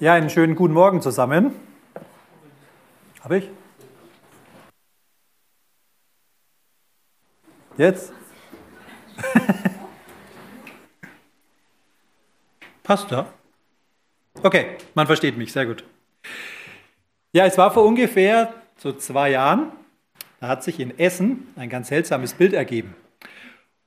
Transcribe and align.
Ja, 0.00 0.14
einen 0.14 0.30
schönen 0.30 0.56
guten 0.56 0.72
Morgen 0.72 1.02
zusammen. 1.02 1.54
Habe 3.20 3.36
ich? 3.36 3.50
Jetzt? 7.76 8.10
Passt 12.82 13.10
ja? 13.10 13.26
Okay, 14.42 14.78
man 14.94 15.06
versteht 15.06 15.36
mich, 15.36 15.52
sehr 15.52 15.66
gut. 15.66 15.84
Ja, 17.32 17.44
es 17.44 17.58
war 17.58 17.70
vor 17.70 17.84
ungefähr 17.84 18.54
so 18.78 18.94
zwei 18.94 19.32
Jahren, 19.32 19.70
da 20.40 20.48
hat 20.48 20.62
sich 20.64 20.80
in 20.80 20.98
Essen 20.98 21.52
ein 21.56 21.68
ganz 21.68 21.88
seltsames 21.88 22.32
Bild 22.32 22.54
ergeben. 22.54 22.94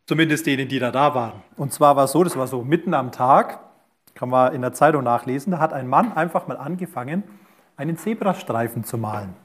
Zumindest 0.05 0.45
denen, 0.45 0.67
die 0.67 0.77
da 0.77 0.91
da 0.91 1.15
waren. 1.15 1.41
Und 1.57 1.73
zwar 1.73 1.95
war 1.95 2.03
es 2.03 2.11
so, 2.11 2.23
das 2.23 2.35
war 2.35 2.45
so 2.45 2.63
mitten 2.63 2.93
am 2.93 3.11
Tag, 3.11 3.72
kann 4.15 4.29
man 4.29 4.53
in 4.53 4.61
der 4.61 4.73
Zeitung 4.73 5.03
nachlesen, 5.03 5.51
da 5.51 5.59
hat 5.59 5.73
ein 5.73 5.87
Mann 5.87 6.13
einfach 6.13 6.47
mal 6.47 6.57
angefangen, 6.57 7.23
einen 7.77 7.97
Zebrastreifen 7.97 8.83
zu 8.83 8.97
malen. 8.97 9.35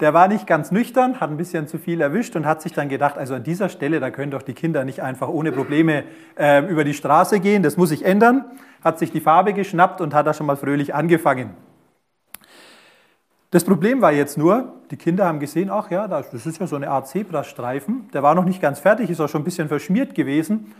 Der 0.00 0.14
war 0.14 0.28
nicht 0.28 0.46
ganz 0.46 0.70
nüchtern, 0.70 1.20
hat 1.20 1.30
ein 1.30 1.36
bisschen 1.36 1.68
zu 1.68 1.78
viel 1.78 2.00
erwischt 2.00 2.34
und 2.34 2.46
hat 2.46 2.62
sich 2.62 2.72
dann 2.72 2.88
gedacht, 2.88 3.18
also 3.18 3.34
an 3.34 3.42
dieser 3.42 3.68
Stelle, 3.68 4.00
da 4.00 4.10
können 4.10 4.30
doch 4.30 4.40
die 4.40 4.54
Kinder 4.54 4.84
nicht 4.84 5.02
einfach 5.02 5.28
ohne 5.28 5.52
Probleme 5.52 6.04
äh, 6.38 6.64
über 6.66 6.84
die 6.84 6.94
Straße 6.94 7.38
gehen, 7.40 7.62
das 7.62 7.76
muss 7.76 7.90
sich 7.90 8.04
ändern. 8.04 8.46
Hat 8.82 8.98
sich 8.98 9.12
die 9.12 9.20
Farbe 9.20 9.52
geschnappt 9.52 10.00
und 10.00 10.14
hat 10.14 10.26
da 10.26 10.32
schon 10.32 10.46
mal 10.46 10.56
fröhlich 10.56 10.94
angefangen. 10.94 11.50
Das 13.50 13.64
Problem 13.64 14.00
war 14.00 14.12
jetzt 14.12 14.38
nur, 14.38 14.72
die 14.90 14.96
Kinder 14.96 15.26
haben 15.26 15.38
gesehen, 15.38 15.70
ach 15.70 15.90
ja, 15.90 16.08
das 16.08 16.46
ist 16.46 16.60
ja 16.60 16.66
so 16.66 16.76
eine 16.76 16.88
Art 16.88 17.08
Zebrastreifen, 17.08 18.08
der 18.14 18.22
war 18.22 18.34
noch 18.34 18.44
nicht 18.44 18.62
ganz 18.62 18.78
fertig, 18.78 19.10
ist 19.10 19.20
auch 19.20 19.28
schon 19.28 19.42
ein 19.42 19.44
bisschen 19.44 19.68
verschmiert 19.68 20.14
gewesen 20.14 20.72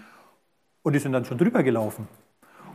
und 0.82 0.94
die 0.94 0.98
sind 0.98 1.12
dann 1.12 1.24
schon 1.24 1.36
drüber 1.36 1.62
gelaufen. 1.62 2.08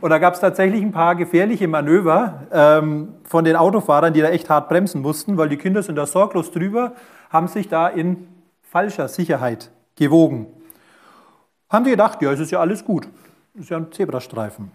Und 0.00 0.10
da 0.10 0.18
gab 0.18 0.34
es 0.34 0.40
tatsächlich 0.40 0.82
ein 0.82 0.92
paar 0.92 1.14
gefährliche 1.14 1.68
Manöver 1.68 2.42
ähm, 2.52 3.14
von 3.24 3.44
den 3.44 3.56
Autofahrern, 3.56 4.12
die 4.12 4.20
da 4.20 4.28
echt 4.28 4.50
hart 4.50 4.68
bremsen 4.68 5.00
mussten, 5.00 5.36
weil 5.38 5.48
die 5.48 5.56
Kinder 5.56 5.82
sind 5.82 5.96
da 5.96 6.06
sorglos 6.06 6.50
drüber, 6.50 6.92
haben 7.30 7.48
sich 7.48 7.68
da 7.68 7.88
in 7.88 8.28
falscher 8.62 9.08
Sicherheit 9.08 9.70
gewogen. 9.96 10.46
Haben 11.70 11.84
die 11.84 11.90
gedacht, 11.90 12.20
ja, 12.22 12.30
es 12.32 12.40
ist 12.40 12.50
ja 12.50 12.60
alles 12.60 12.84
gut. 12.84 13.08
Es 13.54 13.62
ist 13.62 13.70
ja 13.70 13.78
ein 13.78 13.90
Zebrastreifen. 13.90 14.70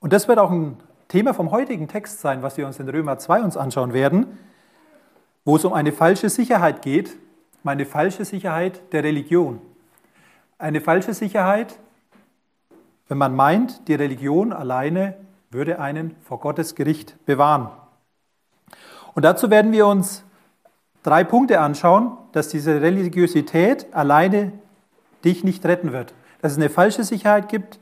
Und 0.00 0.12
das 0.12 0.28
wird 0.28 0.38
auch 0.38 0.50
ein 0.50 0.76
Thema 1.08 1.34
vom 1.34 1.50
heutigen 1.50 1.88
Text 1.88 2.20
sein, 2.20 2.42
was 2.42 2.56
wir 2.56 2.66
uns 2.66 2.78
in 2.78 2.88
Römer 2.88 3.18
2 3.18 3.42
uns 3.42 3.56
anschauen 3.56 3.92
werden, 3.92 4.38
wo 5.44 5.56
es 5.56 5.64
um 5.64 5.72
eine 5.72 5.92
falsche 5.92 6.28
Sicherheit 6.28 6.82
geht, 6.82 7.16
um 7.62 7.68
eine 7.68 7.86
falsche 7.86 8.24
Sicherheit 8.24 8.80
der 8.92 9.02
Religion. 9.02 9.60
Eine 10.58 10.80
falsche 10.80 11.12
Sicherheit, 11.12 11.78
wenn 13.08 13.18
man 13.18 13.34
meint, 13.34 13.88
die 13.88 13.94
Religion 13.94 14.52
alleine 14.52 15.14
würde 15.50 15.78
einen 15.78 16.16
vor 16.22 16.40
Gottes 16.40 16.74
Gericht 16.74 17.16
bewahren. 17.26 17.70
Und 19.14 19.24
dazu 19.24 19.50
werden 19.50 19.72
wir 19.72 19.86
uns 19.86 20.24
drei 21.02 21.22
Punkte 21.22 21.60
anschauen, 21.60 22.16
dass 22.32 22.48
diese 22.48 22.80
Religiosität 22.80 23.94
alleine 23.94 24.52
dich 25.24 25.44
nicht 25.44 25.64
retten 25.64 25.92
wird. 25.92 26.14
Dass 26.42 26.52
es 26.52 26.58
eine 26.58 26.70
falsche 26.70 27.04
Sicherheit 27.04 27.48
gibt, 27.48 27.78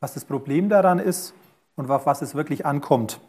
was 0.00 0.14
das 0.14 0.24
Problem 0.24 0.68
daran 0.68 0.98
ist 0.98 1.34
und 1.76 1.90
auf 1.90 2.06
was 2.06 2.22
es 2.22 2.34
wirklich 2.34 2.66
ankommt. 2.66 3.20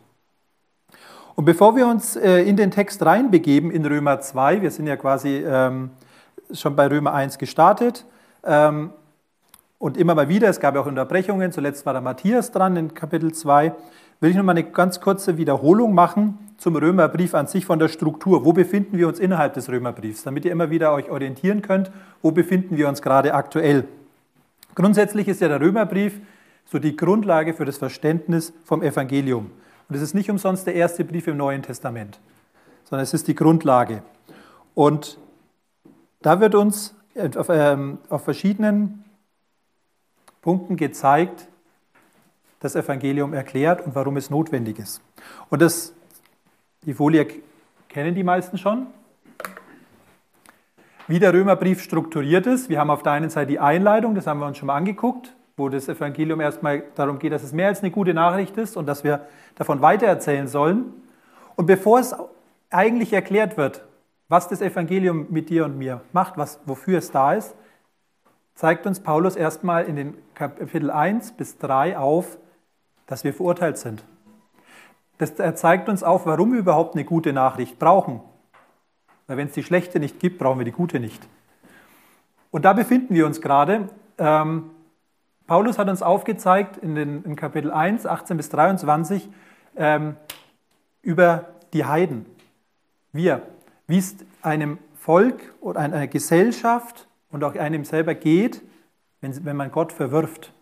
Und 1.35 1.45
bevor 1.45 1.75
wir 1.75 1.87
uns 1.87 2.15
äh, 2.15 2.41
in 2.41 2.57
den 2.57 2.71
Text 2.71 3.05
reinbegeben 3.05 3.71
in 3.71 3.85
Römer 3.85 4.19
2, 4.19 4.61
wir 4.61 4.71
sind 4.71 4.87
ja 4.87 4.97
quasi 4.97 5.37
ähm, 5.37 5.91
schon 6.51 6.75
bei 6.75 6.87
Römer 6.87 7.13
1 7.13 7.37
gestartet, 7.37 8.05
ähm, 8.43 8.91
und 9.79 9.97
immer 9.97 10.13
mal 10.13 10.29
wieder, 10.29 10.49
es 10.49 10.59
gab 10.59 10.75
ja 10.75 10.81
auch 10.81 10.85
Unterbrechungen, 10.85 11.51
zuletzt 11.51 11.85
war 11.85 11.93
der 11.93 12.01
Matthias 12.01 12.51
dran 12.51 12.75
in 12.75 12.93
Kapitel 12.93 13.33
2, 13.33 13.73
will 14.19 14.29
ich 14.29 14.35
noch 14.35 14.43
mal 14.43 14.51
eine 14.51 14.65
ganz 14.65 14.99
kurze 14.99 15.37
Wiederholung 15.37 15.95
machen 15.95 16.37
zum 16.57 16.75
Römerbrief 16.75 17.33
an 17.33 17.47
sich 17.47 17.65
von 17.65 17.79
der 17.79 17.87
Struktur. 17.87 18.43
Wo 18.43 18.51
befinden 18.51 18.97
wir 18.97 19.07
uns 19.07 19.19
innerhalb 19.19 19.53
des 19.53 19.69
Römerbriefs, 19.69 20.23
damit 20.23 20.43
ihr 20.43 20.51
immer 20.51 20.69
wieder 20.69 20.91
euch 20.93 21.09
orientieren 21.09 21.61
könnt, 21.61 21.89
wo 22.21 22.31
befinden 22.31 22.75
wir 22.75 22.89
uns 22.89 23.01
gerade 23.01 23.33
aktuell. 23.33 23.85
Grundsätzlich 24.75 25.29
ist 25.29 25.39
ja 25.39 25.47
der 25.47 25.61
Römerbrief 25.61 26.19
so 26.65 26.77
die 26.77 26.97
Grundlage 26.97 27.53
für 27.53 27.63
das 27.63 27.77
Verständnis 27.77 28.53
vom 28.65 28.83
Evangelium. 28.83 29.49
Und 29.87 29.95
es 29.95 30.01
ist 30.01 30.13
nicht 30.13 30.29
umsonst 30.29 30.67
der 30.67 30.75
erste 30.75 31.05
Brief 31.05 31.27
im 31.27 31.37
Neuen 31.37 31.63
Testament, 31.63 32.19
sondern 32.83 33.03
es 33.03 33.13
ist 33.13 33.29
die 33.29 33.35
Grundlage. 33.35 34.03
Und 34.75 35.17
da 36.21 36.41
wird 36.41 36.53
uns 36.53 36.93
auf, 37.37 37.47
ähm, 37.49 37.97
auf 38.09 38.25
verschiedenen 38.25 39.05
Punkten 40.41 40.77
gezeigt, 40.77 41.47
das 42.59 42.75
Evangelium 42.75 43.33
erklärt 43.33 43.85
und 43.85 43.95
warum 43.95 44.17
es 44.17 44.29
notwendig 44.29 44.79
ist. 44.79 45.01
Und 45.49 45.61
das, 45.61 45.93
die 46.83 46.93
Folie 46.93 47.27
kennen 47.87 48.15
die 48.15 48.23
meisten 48.23 48.57
schon. 48.57 48.87
Wie 51.07 51.19
der 51.19 51.33
Römerbrief 51.33 51.81
strukturiert 51.81 52.45
ist. 52.45 52.69
Wir 52.69 52.79
haben 52.79 52.89
auf 52.89 53.01
der 53.01 53.13
einen 53.13 53.29
Seite 53.29 53.47
die 53.47 53.59
Einleitung, 53.59 54.13
das 54.13 54.27
haben 54.27 54.39
wir 54.39 54.45
uns 54.45 54.57
schon 54.57 54.67
mal 54.67 54.75
angeguckt, 54.75 55.35
wo 55.57 55.69
das 55.69 55.89
Evangelium 55.89 56.39
erstmal 56.39 56.83
darum 56.95 57.19
geht, 57.19 57.31
dass 57.31 57.43
es 57.43 57.51
mehr 57.51 57.67
als 57.67 57.81
eine 57.81 57.91
gute 57.91 58.13
Nachricht 58.13 58.57
ist 58.57 58.77
und 58.77 58.85
dass 58.85 59.03
wir 59.03 59.27
davon 59.55 59.81
weitererzählen 59.81 60.47
sollen. 60.47 60.93
Und 61.55 61.65
bevor 61.65 61.99
es 61.99 62.15
eigentlich 62.69 63.11
erklärt 63.13 63.57
wird, 63.57 63.83
was 64.27 64.47
das 64.47 64.61
Evangelium 64.61 65.25
mit 65.29 65.49
dir 65.49 65.65
und 65.65 65.77
mir 65.77 66.01
macht, 66.13 66.37
was, 66.37 66.59
wofür 66.65 66.99
es 66.99 67.11
da 67.11 67.33
ist, 67.33 67.55
zeigt 68.59 68.85
uns 68.85 68.99
Paulus 68.99 69.37
erstmal 69.37 69.85
in 69.85 69.95
den 69.95 70.17
Kapitel 70.35 70.91
1 70.91 71.31
bis 71.31 71.57
3 71.59 71.97
auf, 71.97 72.37
dass 73.07 73.23
wir 73.23 73.33
verurteilt 73.33 73.77
sind. 73.77 74.03
Das, 75.17 75.31
er 75.39 75.55
zeigt 75.55 75.87
uns 75.87 76.03
auf, 76.03 76.25
warum 76.25 76.51
wir 76.51 76.59
überhaupt 76.59 76.93
eine 76.93 77.05
gute 77.05 77.31
Nachricht 77.31 77.79
brauchen. 77.79 78.19
Weil 79.27 79.37
wenn 79.37 79.47
es 79.47 79.53
die 79.53 79.63
schlechte 79.63 80.01
nicht 80.01 80.19
gibt, 80.19 80.39
brauchen 80.39 80.59
wir 80.59 80.65
die 80.65 80.73
gute 80.73 80.99
nicht. 80.99 81.25
Und 82.51 82.65
da 82.65 82.73
befinden 82.73 83.15
wir 83.15 83.25
uns 83.25 83.39
gerade. 83.39 83.87
Ähm, 84.17 84.71
Paulus 85.47 85.79
hat 85.79 85.87
uns 85.87 86.01
aufgezeigt 86.01 86.75
in, 86.75 86.95
den, 86.95 87.23
in 87.23 87.37
Kapitel 87.37 87.71
1, 87.71 88.05
18 88.05 88.35
bis 88.35 88.49
23, 88.49 89.29
ähm, 89.77 90.17
über 91.01 91.45
die 91.71 91.85
Heiden. 91.85 92.25
Wir, 93.13 93.41
wie 93.87 93.99
es 93.99 94.17
einem 94.41 94.79
Volk 94.95 95.53
oder 95.61 95.79
einer 95.79 96.07
Gesellschaft 96.07 97.07
und 97.31 97.43
auch 97.43 97.55
einem 97.55 97.85
selber 97.85 98.15
geht, 98.15 98.61
wenn, 99.21 99.45
wenn 99.45 99.55
man 99.55 99.71
Gott 99.71 99.91
verwirft. 99.91 100.53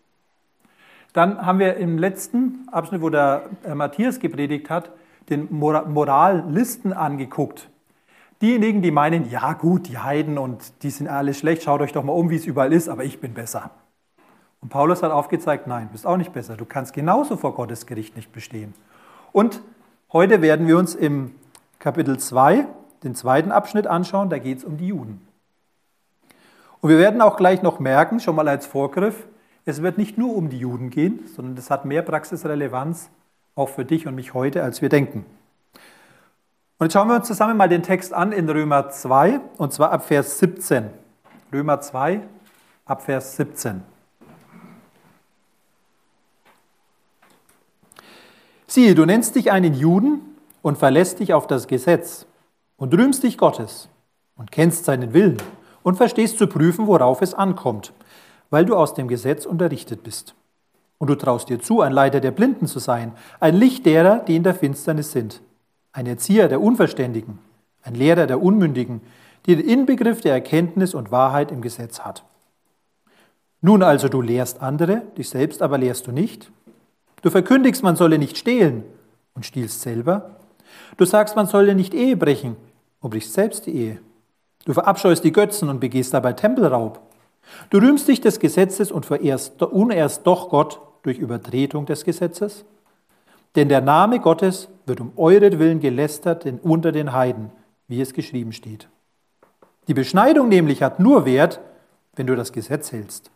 Dann 1.14 1.46
haben 1.46 1.60
wir 1.60 1.78
im 1.78 1.98
letzten 1.98 2.68
Abschnitt, 2.72 3.02
wo 3.02 3.10
der 3.10 3.50
äh, 3.64 3.74
Matthias 3.74 4.20
gepredigt 4.20 4.70
hat, 4.70 4.92
den 5.30 5.48
Morallisten 5.52 6.94
angeguckt. 6.94 7.70
Diejenigen, 8.42 8.82
die 8.82 8.92
meinen, 8.92 9.30
ja 9.30 9.54
gut, 9.54 9.88
die 9.88 9.98
Heiden 9.98 10.38
und 10.38 10.84
die 10.84 10.90
sind 10.90 11.08
alle 11.08 11.34
schlecht, 11.34 11.64
schaut 11.64 11.82
euch 11.82 11.92
doch 11.92 12.04
mal 12.04 12.14
um, 12.14 12.30
wie 12.30 12.36
es 12.36 12.46
überall 12.46 12.72
ist, 12.72 12.88
aber 12.88 13.04
ich 13.04 13.20
bin 13.20 13.34
besser. 13.34 13.72
Und 14.62 14.70
Paulus 14.70 15.04
hat 15.04 15.12
aufgezeigt, 15.12 15.68
nein, 15.68 15.88
du 15.88 15.94
bist 15.94 16.06
auch 16.06 16.18
nicht 16.18 16.34
besser. 16.34 16.56
Du 16.56 16.66
kannst 16.66 16.94
genauso 16.94 17.36
vor 17.36 17.56
Gottes 17.56 17.86
Gericht 17.86 18.16
nicht 18.16 18.32
bestehen. 18.32 18.74
Und 19.32 19.62
heute 20.12 20.42
werden 20.42 20.68
wir 20.68 20.78
uns 20.78 20.96
im 20.96 21.32
Kapitel 21.80 22.18
2 22.20 22.68
den 23.04 23.16
zweiten 23.16 23.52
Abschnitt 23.52 23.88
anschauen, 23.88 24.30
da 24.30 24.40
geht 24.40 24.60
es 24.60 24.64
um 24.64 24.78
die 24.78 24.88
Juden. 24.88 25.27
Und 26.82 26.90
wir 26.90 26.98
werden 26.98 27.22
auch 27.22 27.38
gleich 27.38 27.62
noch 27.62 27.80
merken, 27.80 28.20
schon 28.20 28.36
mal 28.36 28.48
als 28.48 28.66
Vorgriff, 28.66 29.28
es 29.66 29.82
wird 29.82 29.98
nicht 29.98 30.18
nur 30.18 30.36
um 30.36 30.50
die 30.50 30.60
Juden 30.60 30.90
gehen, 30.90 31.28
sondern 31.36 31.58
es 31.58 31.70
hat 31.70 31.84
mehr 31.84 32.02
Praxisrelevanz 32.02 33.10
auch 33.56 33.68
für 33.70 33.84
dich 33.84 34.08
und 34.08 34.16
mich 34.16 34.34
heute, 34.34 34.64
als 34.64 34.82
wir 34.82 34.88
denken. 34.88 35.26
Und 36.78 36.86
jetzt 36.86 36.94
schauen 36.94 37.08
wir 37.08 37.16
uns 37.16 37.28
zusammen 37.28 37.58
mal 37.58 37.68
den 37.68 37.84
Text 37.84 38.14
an 38.14 38.32
in 38.32 38.48
Römer 38.50 38.90
2, 38.90 39.42
und 39.58 39.74
zwar 39.74 39.92
ab 39.92 40.06
Vers 40.06 40.40
17. 40.40 40.90
Römer 41.52 41.82
2, 41.82 42.22
ab 42.86 43.02
Vers 43.02 43.36
17. 43.36 43.82
Siehe, 48.68 48.96
du 48.96 49.06
nennst 49.06 49.36
dich 49.36 49.52
einen 49.52 49.74
Juden 49.74 50.22
und 50.62 50.78
verlässt 50.78 51.20
dich 51.20 51.34
auf 51.34 51.48
das 51.48 51.68
Gesetz 51.68 52.26
und 52.78 52.94
rühmst 52.94 53.24
dich 53.24 53.38
Gottes 53.38 53.90
und 54.36 54.52
kennst 54.52 54.86
seinen 54.86 55.14
Willen 55.14 55.42
und 55.88 55.96
verstehst 55.96 56.38
zu 56.38 56.48
prüfen, 56.48 56.86
worauf 56.86 57.22
es 57.22 57.34
ankommt, 57.34 57.94
weil 58.50 58.66
du 58.66 58.76
aus 58.76 58.94
dem 58.94 59.08
Gesetz 59.08 59.46
unterrichtet 59.46 60.04
bist. 60.04 60.36
Und 60.98 61.10
du 61.10 61.16
traust 61.16 61.48
dir 61.48 61.62
zu, 61.62 61.80
ein 61.80 61.94
Leiter 61.94 62.20
der 62.20 62.32
Blinden 62.32 62.68
zu 62.68 62.80
sein, 62.80 63.14
ein 63.40 63.56
Licht 63.56 63.86
derer, 63.86 64.20
die 64.20 64.36
in 64.36 64.44
der 64.44 64.54
Finsternis 64.54 65.14
sind, 65.14 65.42
ein 65.94 66.06
Erzieher 66.06 66.50
der 66.50 66.60
Unverständigen, 66.60 67.40
ein 67.84 67.96
Lehrer 67.96 68.28
der 68.28 68.44
Unmündigen, 68.44 69.00
die 69.46 69.56
den 69.56 69.66
Inbegriff 69.66 70.20
der 70.20 70.34
Erkenntnis 70.34 70.94
und 70.94 71.14
Wahrheit 71.14 71.54
im 71.54 71.62
Gesetz 71.62 72.02
hat. 72.02 72.26
Nun 73.62 73.82
also, 73.82 74.10
du 74.10 74.22
lehrst 74.22 74.62
andere, 74.62 75.04
dich 75.18 75.30
selbst 75.30 75.62
aber 75.62 75.78
lehrst 75.78 76.06
du 76.06 76.12
nicht. 76.12 76.52
Du 77.22 77.30
verkündigst, 77.30 77.82
man 77.82 77.96
solle 77.96 78.18
nicht 78.18 78.38
stehlen 78.38 78.84
und 79.36 79.46
stiehlst 79.46 79.80
selber. 79.80 80.32
Du 80.98 81.06
sagst, 81.06 81.38
man 81.38 81.48
solle 81.48 81.76
nicht 81.76 81.94
Ehe 81.94 82.18
brechen 82.18 82.58
und 83.00 83.12
brichst 83.12 83.32
selbst 83.32 83.68
die 83.68 83.72
Ehe. 83.74 84.00
Du 84.68 84.74
verabscheust 84.74 85.24
die 85.24 85.32
Götzen 85.32 85.70
und 85.70 85.80
begehst 85.80 86.14
dabei 86.14 86.34
Tempelraub. 86.34 87.00
Du 87.70 87.78
rühmst 87.78 88.06
dich 88.10 88.20
des 88.20 88.38
Gesetzes 88.38 88.92
und 88.92 89.06
verehrst, 89.06 89.64
unehrst 89.64 90.28
doch 90.28 90.50
Gott 90.50 90.82
durch 91.04 91.20
Übertretung 91.20 91.86
des 91.86 92.04
Gesetzes. 92.04 92.66
Denn 93.56 93.70
der 93.70 93.80
Name 93.80 94.20
Gottes 94.20 94.68
wird 94.86 95.00
um 95.00 95.14
euretwillen 95.16 95.80
gelästert 95.80 96.46
unter 96.64 96.92
den 96.92 97.14
Heiden, 97.14 97.50
wie 97.88 98.02
es 98.02 98.12
geschrieben 98.12 98.52
steht. 98.52 98.90
Die 99.88 99.94
Beschneidung 99.94 100.50
nämlich 100.50 100.84
hat 100.84 101.00
nur 101.00 101.24
Wert, 101.24 101.62
wenn 102.18 102.28
du 102.28 102.36
das 102.36 102.52
Gesetz 102.52 102.92
hältst. 102.92 103.32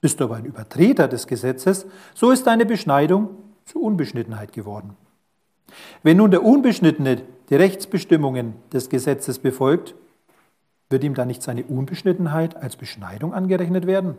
Bist 0.00 0.20
du 0.20 0.24
aber 0.26 0.36
ein 0.36 0.44
Übertreter 0.44 1.08
des 1.08 1.26
Gesetzes, 1.26 1.86
so 2.14 2.30
ist 2.30 2.46
deine 2.46 2.64
Beschneidung 2.64 3.30
zur 3.64 3.82
Unbeschnittenheit 3.82 4.52
geworden. 4.52 4.96
Wenn 6.04 6.18
nun 6.18 6.30
der 6.30 6.44
Unbeschnittene 6.44 7.22
die 7.50 7.56
Rechtsbestimmungen 7.56 8.54
des 8.72 8.88
Gesetzes 8.88 9.40
befolgt, 9.40 9.96
wird 10.90 11.04
ihm 11.04 11.14
dann 11.14 11.28
nicht 11.28 11.42
seine 11.42 11.64
Unbeschnittenheit 11.64 12.56
als 12.56 12.76
Beschneidung 12.76 13.34
angerechnet 13.34 13.86
werden? 13.86 14.16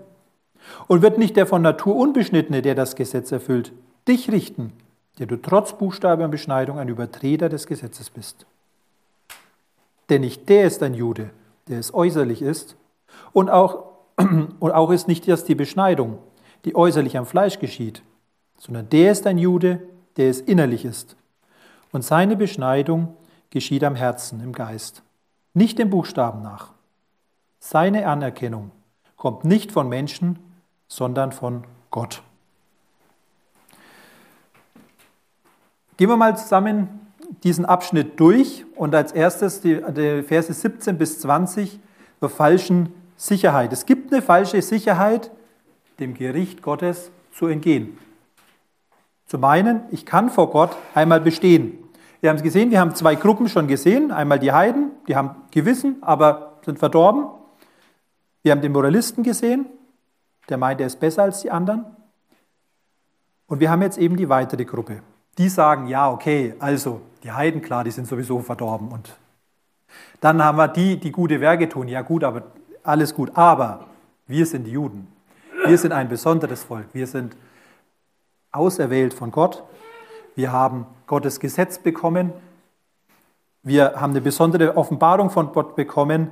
Und 0.87 1.01
wird 1.01 1.17
nicht 1.17 1.35
der 1.35 1.45
von 1.45 1.61
Natur 1.61 1.95
Unbeschnittene, 1.95 2.61
der 2.61 2.75
das 2.75 2.95
Gesetz 2.95 3.31
erfüllt, 3.31 3.71
dich 4.07 4.31
richten, 4.31 4.73
der 5.19 5.27
du 5.27 5.37
trotz 5.37 5.77
Buchstabe 5.77 6.23
und 6.23 6.31
Beschneidung 6.31 6.77
ein 6.79 6.89
Übertreter 6.89 7.49
des 7.49 7.67
Gesetzes 7.67 8.09
bist? 8.09 8.45
Denn 10.09 10.21
nicht 10.21 10.49
der 10.49 10.65
ist 10.65 10.83
ein 10.83 10.93
Jude, 10.93 11.29
der 11.67 11.79
es 11.79 11.93
äußerlich 11.93 12.41
ist, 12.41 12.75
und 13.33 13.49
auch, 13.49 13.91
und 14.17 14.71
auch 14.71 14.91
ist 14.91 15.07
nicht 15.07 15.27
erst 15.27 15.47
die 15.47 15.55
Beschneidung, 15.55 16.19
die 16.65 16.75
äußerlich 16.75 17.17
am 17.17 17.25
Fleisch 17.25 17.59
geschieht, 17.59 18.03
sondern 18.57 18.89
der 18.89 19.11
ist 19.11 19.27
ein 19.27 19.37
Jude, 19.37 19.81
der 20.17 20.29
es 20.29 20.41
innerlich 20.41 20.85
ist. 20.85 21.15
Und 21.91 22.03
seine 22.03 22.35
Beschneidung 22.35 23.15
geschieht 23.49 23.83
am 23.83 23.95
Herzen, 23.95 24.41
im 24.41 24.53
Geist, 24.53 25.03
nicht 25.57 25.79
dem 25.79 25.89
Buchstaben 25.89 26.43
nach. 26.43 26.69
Seine 27.59 28.07
Anerkennung 28.07 28.71
kommt 29.15 29.43
nicht 29.43 29.71
von 29.71 29.89
Menschen, 29.89 30.37
sondern 30.87 31.31
von 31.31 31.63
Gott. 31.89 32.21
Gehen 35.97 36.09
wir 36.09 36.15
mal 36.15 36.37
zusammen 36.37 37.07
diesen 37.43 37.65
Abschnitt 37.65 38.19
durch 38.19 38.65
und 38.75 38.93
als 38.93 39.11
erstes 39.11 39.59
die, 39.61 39.81
die 39.95 40.21
Verse 40.21 40.53
17 40.53 40.95
bis 40.97 41.19
20 41.21 41.79
zur 42.19 42.29
falschen 42.29 42.93
Sicherheit. 43.17 43.73
Es 43.73 43.87
gibt 43.87 44.13
eine 44.13 44.21
falsche 44.21 44.61
Sicherheit, 44.61 45.31
dem 45.99 46.13
Gericht 46.13 46.61
Gottes 46.61 47.09
zu 47.31 47.47
entgehen. 47.47 47.97
Zu 49.25 49.39
meinen, 49.39 49.81
ich 49.89 50.05
kann 50.05 50.29
vor 50.29 50.51
Gott 50.51 50.75
einmal 50.93 51.19
bestehen. 51.19 51.79
Wir 52.19 52.29
haben 52.29 52.37
es 52.37 52.43
gesehen, 52.43 52.71
wir 52.71 52.79
haben 52.79 52.95
zwei 52.95 53.15
Gruppen 53.15 53.47
schon 53.47 53.67
gesehen. 53.67 54.11
Einmal 54.11 54.39
die 54.39 54.51
Heiden, 54.51 54.91
die 55.07 55.15
haben 55.15 55.35
Gewissen, 55.51 55.97
aber 56.01 56.57
sind 56.65 56.79
verdorben. 56.79 57.27
Wir 58.43 58.51
haben 58.51 58.61
den 58.61 58.71
Moralisten 58.71 59.23
gesehen, 59.23 59.67
der 60.49 60.57
meint, 60.57 60.79
er 60.81 60.87
ist 60.87 60.99
besser 60.99 61.23
als 61.23 61.41
die 61.41 61.51
anderen. 61.51 61.85
Und 63.47 63.59
wir 63.59 63.69
haben 63.69 63.81
jetzt 63.81 63.97
eben 63.97 64.17
die 64.17 64.29
weitere 64.29 64.65
Gruppe. 64.65 65.01
Die 65.37 65.49
sagen, 65.49 65.87
ja, 65.87 66.09
okay, 66.11 66.55
also 66.59 67.01
die 67.23 67.31
Heiden, 67.31 67.61
klar, 67.61 67.83
die 67.83 67.91
sind 67.91 68.07
sowieso 68.07 68.39
verdorben. 68.39 68.89
Und 68.89 69.15
dann 70.19 70.43
haben 70.43 70.57
wir 70.57 70.67
die, 70.67 70.97
die 70.97 71.11
gute 71.11 71.39
Werke 71.39 71.69
tun. 71.69 71.87
Ja 71.87 72.01
gut, 72.01 72.23
aber 72.23 72.43
alles 72.83 73.13
gut. 73.13 73.31
Aber 73.35 73.85
wir 74.25 74.45
sind 74.45 74.65
die 74.65 74.71
Juden. 74.71 75.07
Wir 75.65 75.77
sind 75.77 75.91
ein 75.91 76.09
besonderes 76.09 76.63
Volk. 76.63 76.87
Wir 76.93 77.07
sind 77.07 77.35
auserwählt 78.51 79.13
von 79.13 79.31
Gott. 79.31 79.63
Wir 80.37 80.51
haben 80.51 80.85
Gottes 81.07 81.39
Gesetz 81.39 81.79
bekommen. 81.79 82.31
Wir 83.63 83.99
haben 83.99 84.11
eine 84.11 84.21
besondere 84.21 84.77
Offenbarung 84.77 85.31
von 85.31 85.51
Gott 85.51 85.75
bekommen. 85.75 86.29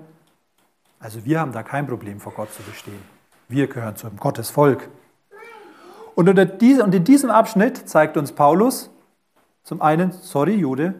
Also 0.99 1.25
wir 1.25 1.39
haben 1.39 1.51
da 1.53 1.63
kein 1.63 1.87
Problem 1.87 2.19
vor 2.19 2.31
Gott 2.33 2.53
zu 2.53 2.61
bestehen. 2.61 3.01
Wir 3.47 3.65
gehören 3.65 3.95
zum 3.95 4.15
Gottes 4.17 4.51
Volk. 4.51 4.89
Und, 6.13 6.27
in 6.27 7.03
diesem 7.03 7.31
Abschnitt 7.31 7.89
zeigt 7.89 8.15
uns 8.15 8.31
Paulus 8.31 8.91
zum 9.63 9.81
einen, 9.81 10.11
sorry 10.11 10.53
Jude, 10.53 10.93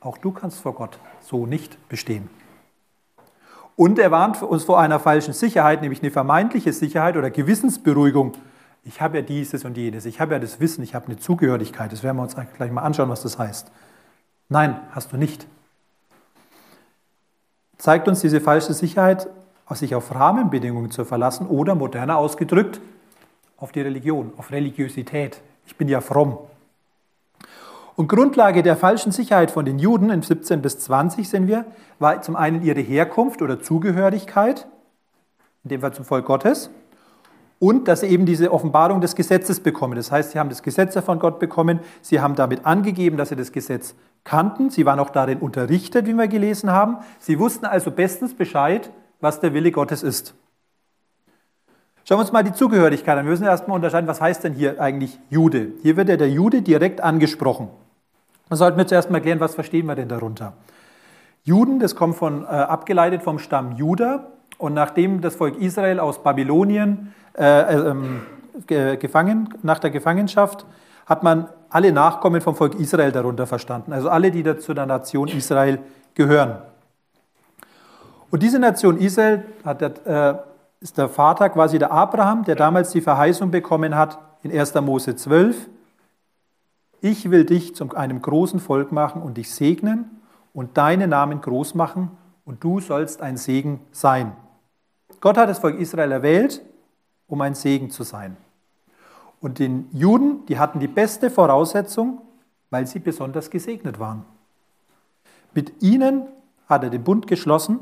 auch 0.00 0.18
du 0.18 0.32
kannst 0.32 0.58
vor 0.58 0.74
Gott 0.74 0.98
so 1.20 1.46
nicht 1.46 1.88
bestehen. 1.88 2.28
Und 3.76 4.00
er 4.00 4.10
warnt 4.10 4.42
uns 4.42 4.64
vor 4.64 4.80
einer 4.80 4.98
falschen 4.98 5.32
Sicherheit, 5.32 5.80
nämlich 5.80 6.02
eine 6.02 6.10
vermeintliche 6.10 6.72
Sicherheit 6.72 7.16
oder 7.16 7.30
Gewissensberuhigung. 7.30 8.32
Ich 8.88 9.02
habe 9.02 9.18
ja 9.18 9.22
dieses 9.22 9.66
und 9.66 9.76
jenes, 9.76 10.06
ich 10.06 10.18
habe 10.18 10.32
ja 10.32 10.38
das 10.38 10.60
Wissen, 10.60 10.82
ich 10.82 10.94
habe 10.94 11.08
eine 11.08 11.18
Zugehörigkeit. 11.18 11.92
Das 11.92 12.02
werden 12.02 12.16
wir 12.16 12.22
uns 12.22 12.34
gleich 12.56 12.72
mal 12.72 12.80
anschauen, 12.80 13.10
was 13.10 13.20
das 13.20 13.38
heißt. 13.38 13.70
Nein, 14.48 14.80
hast 14.92 15.12
du 15.12 15.18
nicht. 15.18 15.46
Zeigt 17.76 18.08
uns 18.08 18.22
diese 18.22 18.40
falsche 18.40 18.72
Sicherheit, 18.72 19.28
sich 19.72 19.94
auf 19.94 20.14
Rahmenbedingungen 20.14 20.90
zu 20.90 21.04
verlassen 21.04 21.46
oder 21.46 21.74
moderner 21.74 22.16
ausgedrückt, 22.16 22.80
auf 23.58 23.72
die 23.72 23.82
Religion, 23.82 24.32
auf 24.38 24.52
Religiosität. 24.52 25.42
Ich 25.66 25.76
bin 25.76 25.88
ja 25.88 26.00
fromm. 26.00 26.38
Und 27.94 28.08
Grundlage 28.08 28.62
der 28.62 28.78
falschen 28.78 29.12
Sicherheit 29.12 29.50
von 29.50 29.66
den 29.66 29.78
Juden 29.78 30.08
in 30.08 30.22
17 30.22 30.62
bis 30.62 30.78
20 30.78 31.28
sind 31.28 31.46
wir, 31.46 31.66
war 31.98 32.22
zum 32.22 32.36
einen 32.36 32.62
ihre 32.62 32.80
Herkunft 32.80 33.42
oder 33.42 33.60
Zugehörigkeit, 33.60 34.66
in 35.64 35.68
dem 35.68 35.82
Fall 35.82 35.92
zum 35.92 36.06
Volk 36.06 36.24
Gottes, 36.24 36.70
und 37.58 37.88
dass 37.88 38.00
sie 38.00 38.06
eben 38.06 38.26
diese 38.26 38.52
Offenbarung 38.52 39.00
des 39.00 39.14
Gesetzes 39.14 39.60
bekommen. 39.60 39.96
Das 39.96 40.12
heißt, 40.12 40.32
sie 40.32 40.38
haben 40.38 40.48
das 40.48 40.62
Gesetz 40.62 40.98
von 41.00 41.18
Gott 41.18 41.38
bekommen, 41.38 41.80
sie 42.02 42.20
haben 42.20 42.34
damit 42.34 42.64
angegeben, 42.66 43.16
dass 43.16 43.30
sie 43.30 43.36
das 43.36 43.52
Gesetz 43.52 43.94
kannten, 44.24 44.70
sie 44.70 44.86
waren 44.86 45.00
auch 45.00 45.10
darin 45.10 45.38
unterrichtet, 45.38 46.06
wie 46.06 46.12
wir 46.12 46.28
gelesen 46.28 46.70
haben. 46.70 46.98
Sie 47.18 47.38
wussten 47.38 47.66
also 47.66 47.90
bestens 47.90 48.34
Bescheid, 48.34 48.90
was 49.20 49.40
der 49.40 49.54
Wille 49.54 49.72
Gottes 49.72 50.02
ist. 50.02 50.34
Schauen 52.04 52.18
wir 52.18 52.22
uns 52.22 52.32
mal 52.32 52.44
die 52.44 52.54
Zugehörigkeit 52.54 53.18
an. 53.18 53.26
Wir 53.26 53.30
müssen 53.30 53.44
erstmal 53.44 53.76
unterscheiden, 53.76 54.08
was 54.08 54.20
heißt 54.20 54.44
denn 54.44 54.54
hier 54.54 54.80
eigentlich 54.80 55.18
Jude? 55.28 55.72
Hier 55.82 55.96
wird 55.96 56.08
ja 56.08 56.16
der 56.16 56.30
Jude 56.30 56.62
direkt 56.62 57.02
angesprochen. 57.02 57.68
Da 58.48 58.56
sollten 58.56 58.78
wir 58.78 58.86
zuerst 58.86 59.10
mal 59.10 59.20
klären, 59.20 59.40
was 59.40 59.54
verstehen 59.54 59.84
wir 59.86 59.94
denn 59.94 60.08
darunter? 60.08 60.54
Juden, 61.44 61.80
das 61.80 61.96
kommt 61.96 62.16
von, 62.16 62.44
äh, 62.44 62.46
abgeleitet 62.46 63.22
vom 63.22 63.38
Stamm 63.38 63.72
Juda. 63.72 64.28
Und 64.56 64.74
nachdem 64.74 65.20
das 65.20 65.36
Volk 65.36 65.60
Israel 65.60 66.00
aus 66.00 66.22
Babylonien 66.22 67.14
äh, 67.38 67.74
ähm, 67.74 68.22
gefangen, 68.66 69.54
nach 69.62 69.78
der 69.78 69.90
Gefangenschaft, 69.90 70.66
hat 71.06 71.22
man 71.22 71.48
alle 71.70 71.92
Nachkommen 71.92 72.40
vom 72.40 72.54
Volk 72.54 72.74
Israel 72.74 73.12
darunter 73.12 73.46
verstanden. 73.46 73.92
Also 73.92 74.10
alle, 74.10 74.30
die 74.30 74.44
zu 74.58 74.74
der 74.74 74.86
Nation 74.86 75.28
Israel 75.28 75.78
gehören. 76.14 76.58
Und 78.30 78.42
diese 78.42 78.58
Nation 78.58 78.98
Israel 78.98 79.44
hat, 79.64 79.80
äh, 79.82 80.34
ist 80.80 80.98
der 80.98 81.08
Vater 81.08 81.48
quasi 81.48 81.78
der 81.78 81.92
Abraham, 81.92 82.44
der 82.44 82.56
damals 82.56 82.90
die 82.90 83.00
Verheißung 83.00 83.50
bekommen 83.50 83.94
hat 83.94 84.18
in 84.42 84.56
1. 84.56 84.74
Mose 84.82 85.16
12, 85.16 85.68
ich 87.00 87.30
will 87.30 87.44
dich 87.44 87.74
zu 87.74 87.88
einem 87.94 88.20
großen 88.20 88.60
Volk 88.60 88.92
machen 88.92 89.22
und 89.22 89.36
dich 89.36 89.54
segnen 89.54 90.20
und 90.52 90.76
deinen 90.76 91.10
Namen 91.10 91.40
groß 91.40 91.74
machen 91.74 92.10
und 92.44 92.64
du 92.64 92.80
sollst 92.80 93.22
ein 93.22 93.36
Segen 93.36 93.80
sein. 93.92 94.32
Gott 95.20 95.38
hat 95.38 95.48
das 95.48 95.60
Volk 95.60 95.78
Israel 95.78 96.12
erwählt, 96.12 96.62
um 97.28 97.40
ein 97.40 97.54
Segen 97.54 97.90
zu 97.90 98.02
sein. 98.02 98.36
Und 99.40 99.60
den 99.60 99.88
Juden, 99.92 100.44
die 100.46 100.58
hatten 100.58 100.80
die 100.80 100.88
beste 100.88 101.30
Voraussetzung, 101.30 102.22
weil 102.70 102.86
sie 102.86 102.98
besonders 102.98 103.50
gesegnet 103.50 104.00
waren. 104.00 104.24
Mit 105.54 105.82
ihnen 105.82 106.26
hat 106.68 106.82
er 106.82 106.90
den 106.90 107.04
Bund 107.04 107.26
geschlossen. 107.26 107.78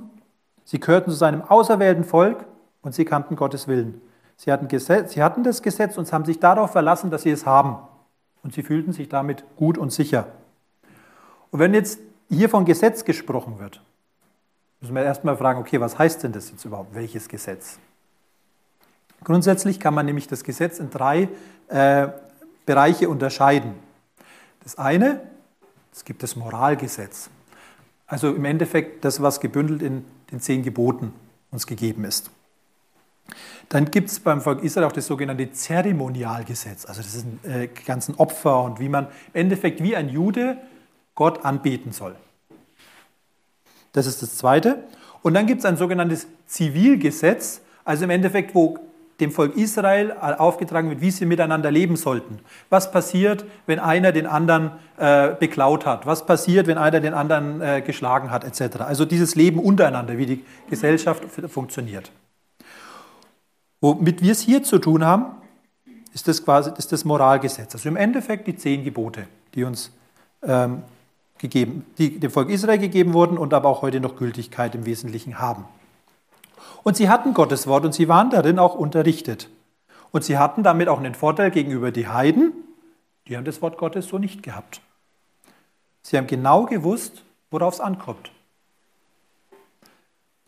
Sie 0.65 0.79
gehörten 0.79 1.11
zu 1.11 1.17
seinem 1.17 1.43
auserwählten 1.43 2.05
Volk 2.05 2.45
und 2.83 2.95
sie 2.95 3.05
kannten 3.05 3.37
Gottes 3.37 3.69
Willen. 3.69 4.01
Sie 4.37 4.53
hatten, 4.53 4.69
Gesetz, 4.69 5.15
sie 5.15 5.23
hatten 5.23 5.45
das 5.45 5.63
Gesetz 5.63 5.97
und 5.97 6.13
haben 6.13 6.27
sich 6.27 6.39
darauf 6.39 6.73
verlassen, 6.73 7.11
dass 7.11 7.23
sie 7.23 7.31
es 7.31 7.47
haben 7.47 7.79
und 8.43 8.53
sie 8.53 8.63
fühlten 8.63 8.93
sich 8.93 9.09
damit 9.09 9.45
gut 9.57 9.79
und 9.79 9.93
sicher. 9.93 10.27
Und 11.51 11.61
wenn 11.61 11.73
jetzt 11.73 11.99
hier 12.29 12.49
von 12.49 12.65
Gesetz 12.65 13.05
gesprochen 13.05 13.59
wird, 13.59 13.81
müssen 14.81 14.95
wir 14.95 15.03
erstmal 15.03 15.37
fragen, 15.37 15.59
okay, 15.61 15.81
was 15.81 15.99
heißt 15.99 16.23
denn 16.23 16.33
das 16.33 16.51
jetzt 16.51 16.65
überhaupt? 16.65 16.95
Welches 16.95 17.29
Gesetz? 17.29 17.79
Grundsätzlich 19.25 19.81
kann 19.81 19.95
man 19.95 20.07
nämlich 20.07 20.29
das 20.29 20.45
Gesetz 20.45 20.79
in 20.79 20.91
drei 20.91 21.29
äh, 21.69 22.09
Bereiche 22.65 23.09
unterscheiden. 23.09 23.75
Das 24.63 24.79
eine, 24.79 25.21
es 25.93 26.05
gibt 26.05 26.23
das 26.23 26.37
Moralgesetz. 26.37 27.31
Also 28.07 28.35
im 28.35 28.45
Endeffekt 28.45 29.05
das, 29.05 29.23
was 29.23 29.41
gebündelt 29.41 29.83
in 29.83 30.05
den 30.31 30.41
zehn 30.41 30.63
Geboten 30.63 31.13
uns 31.51 31.67
gegeben 31.67 32.05
ist. 32.05 32.31
Dann 33.69 33.91
gibt 33.91 34.11
es 34.11 34.21
beim 34.21 34.41
Volk 34.41 34.63
Israel 34.63 34.87
auch 34.87 34.93
das 34.93 35.07
sogenannte 35.07 35.51
Zeremonialgesetz. 35.51 36.85
Also 36.87 37.03
das 37.03 37.13
sind 37.13 37.45
äh, 37.45 37.69
ganzen 37.69 38.15
Opfer 38.17 38.63
und 38.63 38.79
wie 38.79 38.89
man 38.89 39.07
im 39.33 39.41
Endeffekt 39.41 39.83
wie 39.83 39.97
ein 39.97 40.09
Jude 40.09 40.59
Gott 41.15 41.45
anbeten 41.45 41.93
soll. 41.93 42.15
Das 43.93 44.07
ist 44.07 44.23
das 44.23 44.37
Zweite. 44.37 44.85
Und 45.23 45.35
dann 45.35 45.47
gibt 45.47 45.61
es 45.61 45.65
ein 45.65 45.77
sogenanntes 45.77 46.29
Zivilgesetz, 46.47 47.61
also 47.85 48.05
im 48.05 48.11
Endeffekt, 48.11 48.55
wo 48.55 48.79
dem 49.21 49.31
Volk 49.31 49.57
Israel 49.57 50.13
aufgetragen 50.13 50.91
wird, 50.91 51.01
wie 51.01 51.11
sie 51.11 51.25
miteinander 51.25 51.71
leben 51.71 51.97
sollten. 51.97 52.41
Was 52.69 52.91
passiert, 52.91 53.45
wenn 53.67 53.79
einer 53.79 54.13
den 54.13 54.27
anderen 54.27 54.73
äh, 54.99 55.35
beklaut 55.39 55.87
hat? 55.87 56.07
Was 56.07 56.27
passiert, 56.27 56.67
wenn 56.67 56.79
einer 56.79 57.01
den 57.01 57.15
anderen 57.15 57.61
äh, 57.61 57.81
geschlagen 57.81 58.31
hat, 58.31 58.45
etc. 58.45 58.81
Also 58.81 59.05
dieses 59.05 59.35
Leben 59.35 59.59
untereinander, 59.59 60.19
wie 60.19 60.27
die 60.27 60.45
Gesellschaft 60.69 61.25
funktioniert. 61.49 62.11
Womit 63.81 64.23
wir 64.23 64.33
es 64.33 64.41
hier 64.41 64.63
zu 64.63 64.79
tun 64.79 65.05
haben, 65.05 65.27
ist 66.13 66.29
das 66.29 66.45
quasi 66.45 66.71
ist 66.77 66.93
das 66.93 67.05
Moralgesetz. 67.05 67.75
Also 67.75 67.89
im 67.89 67.97
Endeffekt 67.97 68.47
die 68.47 68.57
zehn 68.57 68.85
Gebote, 68.85 69.27
die 69.55 69.65
uns 69.65 69.93
ähm, 70.43 70.83
gegeben, 71.39 71.85
die 71.99 72.19
dem 72.19 72.31
Volk 72.31 72.49
Israel 72.49 72.79
gegeben 72.79 73.13
wurden 73.13 73.37
und 73.37 73.53
aber 73.53 73.69
auch 73.69 73.83
heute 73.83 74.01
noch 74.01 74.17
Gültigkeit 74.17 74.75
im 74.75 74.87
Wesentlichen 74.87 75.39
haben. 75.39 75.67
Und 76.83 76.97
sie 76.97 77.09
hatten 77.09 77.35
Gottes 77.35 77.67
Wort 77.67 77.85
und 77.85 77.93
sie 77.93 78.09
waren 78.09 78.31
darin 78.31 78.59
auch 78.59 78.75
unterrichtet. 78.75 79.49
Und 80.13 80.25
sie 80.25 80.39
hatten 80.39 80.63
damit 80.63 80.89
auch 80.89 80.99
einen 80.99 81.15
Vorteil 81.15 81.51
gegenüber 81.51 81.91
den 81.91 82.13
Heiden, 82.13 82.53
die 83.29 83.37
haben 83.37 83.45
das 83.45 83.61
Wort 83.61 83.77
Gottes 83.77 84.07
so 84.07 84.19
nicht 84.19 84.43
gehabt. 84.43 84.81
Sie 86.03 86.17
haben 86.17 86.29
genau 86.29 86.65
gewusst, 86.65 87.25
worauf 87.51 87.75
es 87.75 87.81
ankommt. 87.81 88.31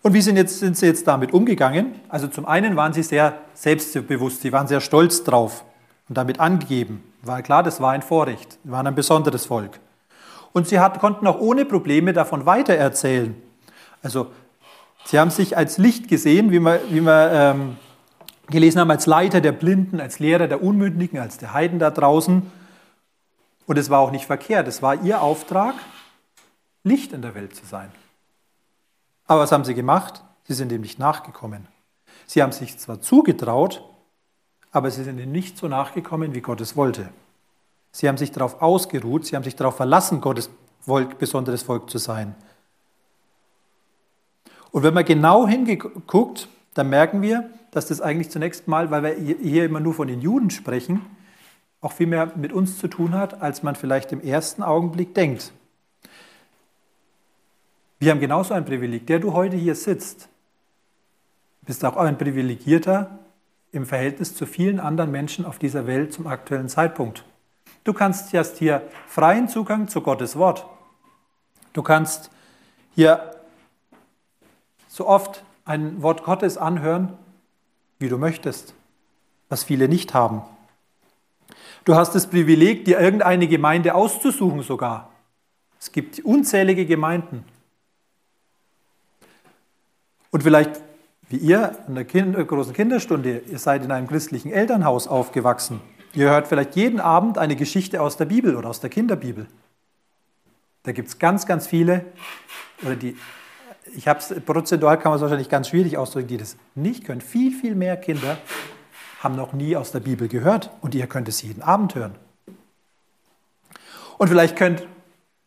Und 0.02 0.14
wie 0.14 0.20
sind, 0.20 0.36
jetzt, 0.36 0.60
sind 0.60 0.76
sie 0.76 0.86
jetzt 0.86 1.06
damit 1.08 1.32
umgegangen? 1.32 2.00
Also 2.08 2.28
zum 2.28 2.46
einen 2.46 2.76
waren 2.76 2.92
sie 2.92 3.02
sehr 3.02 3.38
selbstbewusst, 3.54 4.42
sie 4.42 4.52
waren 4.52 4.68
sehr 4.68 4.80
stolz 4.80 5.24
drauf 5.24 5.64
und 6.08 6.16
damit 6.16 6.38
angegeben. 6.38 7.02
War 7.22 7.42
klar, 7.42 7.64
das 7.64 7.80
war 7.80 7.90
ein 7.92 8.02
Vorrecht, 8.02 8.58
sie 8.62 8.70
waren 8.70 8.86
ein 8.86 8.94
besonderes 8.94 9.46
Volk. 9.46 9.80
Und 10.52 10.68
sie 10.68 10.78
hat, 10.78 11.00
konnten 11.00 11.26
auch 11.26 11.40
ohne 11.40 11.64
Probleme 11.64 12.12
davon 12.12 12.46
weitererzählen. 12.46 13.34
Also 14.02 14.28
sie 15.04 15.18
haben 15.18 15.30
sich 15.30 15.56
als 15.56 15.78
Licht 15.78 16.08
gesehen, 16.08 16.50
wie 16.50 16.60
wir, 16.60 16.80
wie 16.90 17.00
wir 17.00 17.32
ähm, 17.32 17.76
gelesen 18.48 18.80
haben, 18.80 18.90
als 18.90 19.06
Leiter 19.06 19.40
der 19.40 19.52
Blinden, 19.52 20.00
als 20.00 20.18
Lehrer 20.18 20.48
der 20.48 20.62
Unmündigen, 20.62 21.18
als 21.18 21.38
der 21.38 21.52
Heiden 21.52 21.78
da 21.78 21.90
draußen. 21.90 22.50
Und 23.66 23.78
es 23.78 23.90
war 23.90 24.00
auch 24.00 24.10
nicht 24.10 24.26
verkehrt, 24.26 24.66
es 24.68 24.82
war 24.82 25.02
ihr 25.02 25.20
Auftrag, 25.20 25.74
Licht 26.84 27.12
in 27.12 27.22
der 27.22 27.34
Welt 27.34 27.54
zu 27.54 27.66
sein. 27.66 27.90
Aber 29.26 29.40
was 29.40 29.52
haben 29.52 29.64
sie 29.64 29.74
gemacht? 29.74 30.22
Sie 30.44 30.54
sind 30.54 30.70
dem 30.70 30.80
nicht 30.80 30.98
nachgekommen. 30.98 31.68
Sie 32.26 32.42
haben 32.42 32.52
sich 32.52 32.78
zwar 32.78 33.00
zugetraut, 33.00 33.84
aber 34.70 34.90
sie 34.90 35.04
sind 35.04 35.18
ihm 35.18 35.32
nicht 35.32 35.58
so 35.58 35.68
nachgekommen, 35.68 36.34
wie 36.34 36.40
Gott 36.40 36.60
es 36.60 36.76
wollte. 36.76 37.10
Sie 37.92 38.08
haben 38.08 38.16
sich 38.16 38.32
darauf 38.32 38.62
ausgeruht, 38.62 39.26
sie 39.26 39.36
haben 39.36 39.44
sich 39.44 39.56
darauf 39.56 39.76
verlassen, 39.76 40.20
Gottes 40.20 40.50
Volk, 40.80 41.18
besonderes 41.18 41.62
Volk 41.62 41.90
zu 41.90 41.98
sein. 41.98 42.34
Und 44.70 44.82
wenn 44.82 44.94
man 44.94 45.04
genau 45.04 45.46
hinguckt, 45.46 46.48
dann 46.74 46.90
merken 46.90 47.22
wir, 47.22 47.50
dass 47.70 47.88
das 47.88 48.00
eigentlich 48.00 48.30
zunächst 48.30 48.68
mal, 48.68 48.90
weil 48.90 49.02
wir 49.02 49.14
hier 49.14 49.64
immer 49.64 49.80
nur 49.80 49.94
von 49.94 50.08
den 50.08 50.20
Juden 50.20 50.50
sprechen, 50.50 51.04
auch 51.80 51.92
viel 51.92 52.06
mehr 52.06 52.32
mit 52.36 52.52
uns 52.52 52.78
zu 52.78 52.88
tun 52.88 53.14
hat, 53.14 53.40
als 53.40 53.62
man 53.62 53.76
vielleicht 53.76 54.12
im 54.12 54.20
ersten 54.20 54.62
Augenblick 54.62 55.14
denkt. 55.14 55.52
Wir 58.00 58.12
haben 58.12 58.20
genauso 58.20 58.54
ein 58.54 58.64
Privileg. 58.64 59.06
Der 59.06 59.18
du 59.18 59.32
heute 59.32 59.56
hier 59.56 59.74
sitzt, 59.74 60.28
bist 61.62 61.84
auch 61.84 61.96
ein 61.96 62.16
Privilegierter 62.16 63.18
im 63.72 63.86
Verhältnis 63.86 64.34
zu 64.34 64.46
vielen 64.46 64.80
anderen 64.80 65.10
Menschen 65.10 65.44
auf 65.44 65.58
dieser 65.58 65.86
Welt 65.86 66.12
zum 66.12 66.26
aktuellen 66.26 66.68
Zeitpunkt. 66.68 67.24
Du 67.84 67.92
kannst 67.92 68.32
hast 68.32 68.58
hier 68.58 68.82
freien 69.06 69.48
Zugang 69.48 69.88
zu 69.88 70.00
Gottes 70.00 70.36
Wort. 70.36 70.66
Du 71.72 71.82
kannst 71.82 72.30
hier 72.94 73.37
so 74.98 75.06
oft 75.06 75.44
ein 75.64 76.02
Wort 76.02 76.24
Gottes 76.24 76.58
anhören, 76.58 77.16
wie 78.00 78.08
du 78.08 78.18
möchtest, 78.18 78.74
was 79.48 79.62
viele 79.62 79.88
nicht 79.88 80.12
haben. 80.12 80.42
Du 81.84 81.94
hast 81.94 82.16
das 82.16 82.26
Privileg, 82.26 82.84
dir 82.84 82.98
irgendeine 82.98 83.46
Gemeinde 83.46 83.94
auszusuchen 83.94 84.62
sogar. 84.62 85.10
Es 85.78 85.92
gibt 85.92 86.18
unzählige 86.20 86.84
Gemeinden. 86.84 87.44
Und 90.30 90.42
vielleicht 90.42 90.82
wie 91.30 91.36
ihr 91.36 91.78
in 91.86 91.94
der 91.94 92.04
kind 92.04 92.34
großen 92.48 92.72
Kinderstunde, 92.72 93.42
ihr 93.46 93.58
seid 93.58 93.84
in 93.84 93.92
einem 93.92 94.08
christlichen 94.08 94.50
Elternhaus 94.50 95.06
aufgewachsen. 95.06 95.80
Ihr 96.14 96.30
hört 96.30 96.48
vielleicht 96.48 96.74
jeden 96.74 97.00
Abend 97.00 97.38
eine 97.38 97.54
Geschichte 97.54 98.00
aus 98.00 98.16
der 98.16 98.24
Bibel 98.24 98.56
oder 98.56 98.70
aus 98.70 98.80
der 98.80 98.90
Kinderbibel. 98.90 99.46
Da 100.82 100.92
gibt 100.92 101.08
es 101.08 101.18
ganz, 101.18 101.46
ganz 101.46 101.66
viele, 101.66 102.06
oder 102.82 102.96
die, 102.96 103.14
ich 103.96 104.08
habe 104.08 104.18
es, 104.18 104.34
prozentual 104.44 104.98
kann 104.98 105.10
man 105.10 105.16
es 105.16 105.22
wahrscheinlich 105.22 105.48
ganz 105.48 105.68
schwierig 105.68 105.96
ausdrücken, 105.96 106.28
die 106.28 106.36
das 106.36 106.56
nicht 106.74 107.04
können. 107.04 107.20
Viel, 107.20 107.52
viel 107.52 107.74
mehr 107.74 107.96
Kinder 107.96 108.38
haben 109.20 109.36
noch 109.36 109.52
nie 109.52 109.76
aus 109.76 109.92
der 109.92 110.00
Bibel 110.00 110.28
gehört 110.28 110.70
und 110.80 110.94
ihr 110.94 111.06
könnt 111.06 111.28
es 111.28 111.42
jeden 111.42 111.62
Abend 111.62 111.94
hören. 111.94 112.14
Und 114.18 114.28
vielleicht 114.28 114.56
könnt, 114.56 114.86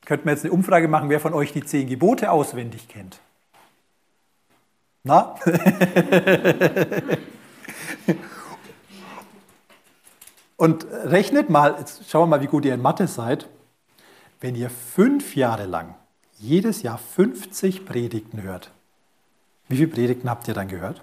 könnten 0.06 0.26
wir 0.26 0.34
jetzt 0.34 0.44
eine 0.44 0.54
Umfrage 0.54 0.88
machen, 0.88 1.10
wer 1.10 1.20
von 1.20 1.34
euch 1.34 1.52
die 1.54 1.64
zehn 1.64 1.88
Gebote 1.88 2.32
auswendig 2.32 2.88
kennt. 2.88 3.20
Na? 5.04 5.36
Und 10.62 10.86
rechnet 10.92 11.50
mal, 11.50 11.78
jetzt 11.80 12.08
schauen 12.08 12.30
wir 12.30 12.38
mal, 12.38 12.44
wie 12.44 12.48
gut 12.48 12.66
ihr 12.66 12.76
in 12.76 12.84
Mathe 12.84 13.08
seid. 13.08 13.50
Wenn 14.40 14.54
ihr 14.54 14.70
fünf 14.70 15.36
Jahre 15.36 15.66
lang, 15.66 15.96
jedes 16.42 16.82
Jahr 16.82 16.98
50 16.98 17.86
Predigten 17.86 18.42
hört, 18.42 18.72
wie 19.70 19.78
viele 19.78 19.88
Predigten 19.88 20.30
habt 20.30 20.48
ihr 20.48 20.54
dann 20.54 20.68
gehört? 20.68 21.02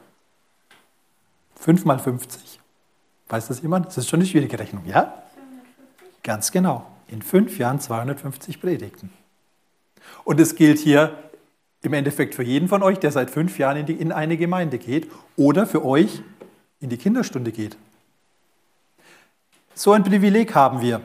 Fünf 1.55 1.85
mal 1.85 1.99
50. 1.99 2.61
Weiß 3.29 3.49
das 3.49 3.63
jemand? 3.63 3.87
Das 3.87 3.99
ist 3.99 4.09
schon 4.09 4.21
eine 4.21 4.29
schwierige 4.29 4.59
Rechnung, 4.59 4.85
ja? 4.85 5.05
250. 5.35 6.23
Ganz 6.23 6.53
genau. 6.53 6.87
In 7.09 7.23
fünf 7.23 7.59
Jahren 7.59 7.81
250 7.81 8.61
Predigten. 8.61 9.11
Und 10.25 10.41
es 10.41 10.55
gilt 10.55 10.79
hier 10.79 11.17
im 11.83 11.93
Endeffekt 11.93 12.35
für 12.35 12.43
jeden 12.43 12.69
von 12.69 12.83
euch, 12.83 12.99
der 12.99 13.13
seit 13.13 13.31
fünf 13.31 13.59
Jahren 13.59 13.79
in, 13.79 13.87
die, 13.87 13.95
in 13.95 14.13
eine 14.13 14.37
Gemeinde 14.37 14.79
geht 14.79 15.11
oder 15.37 15.67
für 15.67 15.85
euch 15.85 16.23
in 16.81 16.91
die 16.91 16.97
Kinderstunde 16.97 17.53
geht. 17.53 17.77
So 19.75 19.93
ein 19.93 20.03
Privileg 20.05 20.55
haben 20.55 20.81
wir. 20.81 21.01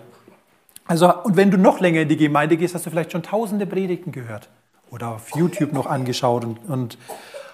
Also, 0.85 1.13
und 1.23 1.37
wenn 1.37 1.51
du 1.51 1.57
noch 1.57 1.79
länger 1.79 2.01
in 2.01 2.09
die 2.09 2.17
Gemeinde 2.17 2.57
gehst, 2.57 2.75
hast 2.75 2.85
du 2.85 2.89
vielleicht 2.89 3.11
schon 3.11 3.23
tausende 3.23 3.65
Predigten 3.65 4.11
gehört 4.11 4.49
oder 4.91 5.09
auf 5.09 5.35
YouTube 5.35 5.73
noch 5.73 5.85
angeschaut 5.85 6.43
und, 6.43 6.57
und 6.67 6.97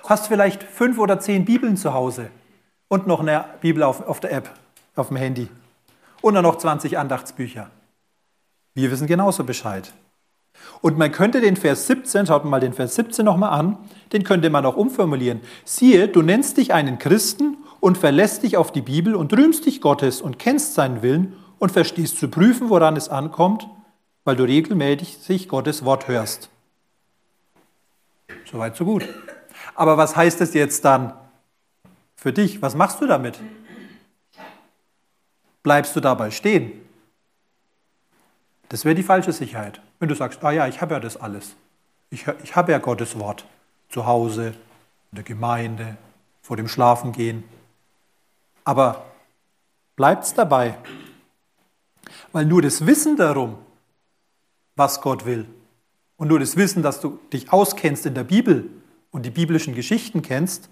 hast 0.08 0.28
vielleicht 0.28 0.64
fünf 0.64 0.98
oder 0.98 1.20
zehn 1.20 1.46
Bibeln 1.46 1.78
zu 1.78 1.94
Hause 1.94 2.30
und 2.88 3.08
noch 3.08 3.20
eine 3.20 3.46
Bibel 3.62 3.84
auf, 3.84 4.06
auf 4.08 4.20
der 4.20 4.32
App, 4.32 4.50
auf 4.96 5.10
dem 5.10 5.18
Handy 5.18 5.48
und 6.22 6.34
dann 6.34 6.44
noch 6.44 6.58
20 6.58 6.98
Andachtsbücher. 6.98 7.70
Wir 8.74 8.92
wissen 8.92 9.08
genauso 9.08 9.44
Bescheid. 9.44 9.94
Und 10.82 10.98
man 10.98 11.12
könnte 11.12 11.42
den 11.42 11.56
Vers 11.56 11.88
17, 11.88 12.26
schaut 12.26 12.46
mal 12.46 12.60
den 12.60 12.74
Vers 12.74 12.96
17 12.96 13.24
nochmal 13.24 13.58
an, 13.58 13.78
den 14.12 14.24
könnte 14.24 14.50
man 14.50 14.66
auch 14.66 14.76
umformulieren. 14.76 15.42
Siehe, 15.64 16.08
du 16.08 16.22
nennst 16.22 16.58
dich 16.58 16.74
einen 16.74 17.00
Christen 17.00 17.58
und 17.80 17.98
verlässt 17.98 18.44
dich 18.44 18.58
auf 18.58 18.72
die 18.72 18.82
Bibel 18.82 19.16
und 19.16 19.32
rühmst 19.34 19.66
dich 19.66 19.82
Gottes 19.82 20.22
und 20.22 20.40
kennst 20.40 20.74
seinen 20.74 21.02
Willen 21.02 21.34
und 21.60 21.72
verstehst 21.72 22.18
zu 22.18 22.30
prüfen, 22.30 22.70
woran 22.70 22.96
es 22.96 23.10
ankommt, 23.10 23.68
weil 24.24 24.36
du 24.36 24.44
regelmäßig 24.44 25.18
sich 25.18 25.48
Gottes 25.48 25.86
Wort 25.86 26.08
hörst. 26.08 26.50
Soweit, 28.50 28.76
so 28.76 28.86
gut. 28.86 29.08
Aber 29.76 29.98
was 29.98 30.16
heißt 30.16 30.42
das 30.42 30.54
jetzt 30.54 30.84
dann 30.86 31.14
für 32.16 32.34
dich? 32.34 32.62
Was 32.62 32.76
machst 32.76 33.02
du 33.02 33.06
damit? 33.06 33.40
Bleibst 35.64 35.96
du 35.96 36.00
dabei 36.00 36.32
stehen? 36.32 36.72
Das 38.70 38.86
wäre 38.86 38.96
die 38.96 39.04
falsche 39.04 39.34
Sicherheit. 39.34 39.82
Wenn 40.00 40.10
du 40.10 40.16
sagst, 40.16 40.44
ah 40.44 40.52
ja, 40.52 40.68
ich 40.68 40.82
habe 40.82 40.94
ja 40.94 41.00
das 41.00 41.18
alles. 41.18 41.56
Ich, 42.10 42.26
ich 42.44 42.56
habe 42.56 42.72
ja 42.72 42.78
Gottes 42.78 43.20
Wort 43.20 43.46
zu 43.90 44.06
Hause, 44.06 44.54
in 45.12 45.16
der 45.16 45.24
Gemeinde, 45.24 45.98
vor 46.42 46.56
dem 46.56 46.68
Schlafengehen. 46.68 47.44
Aber 48.64 49.06
bleibt 49.96 50.24
es 50.24 50.34
dabei. 50.34 50.78
Weil 52.32 52.46
nur 52.46 52.62
das 52.62 52.86
Wissen 52.86 53.18
darum, 53.18 53.58
was 54.76 55.02
Gott 55.02 55.26
will, 55.26 55.46
und 56.20 56.28
nur 56.28 56.40
das 56.40 56.58
Wissen, 56.58 56.84
dass 56.84 57.00
du 57.00 57.18
dich 57.32 57.54
auskennst 57.54 58.06
in 58.06 58.14
der 58.14 58.26
Bibel 58.26 58.70
und 59.10 59.26
die 59.26 59.30
biblischen 59.30 59.74
Geschichten 59.74 60.22
kennst, 60.22 60.70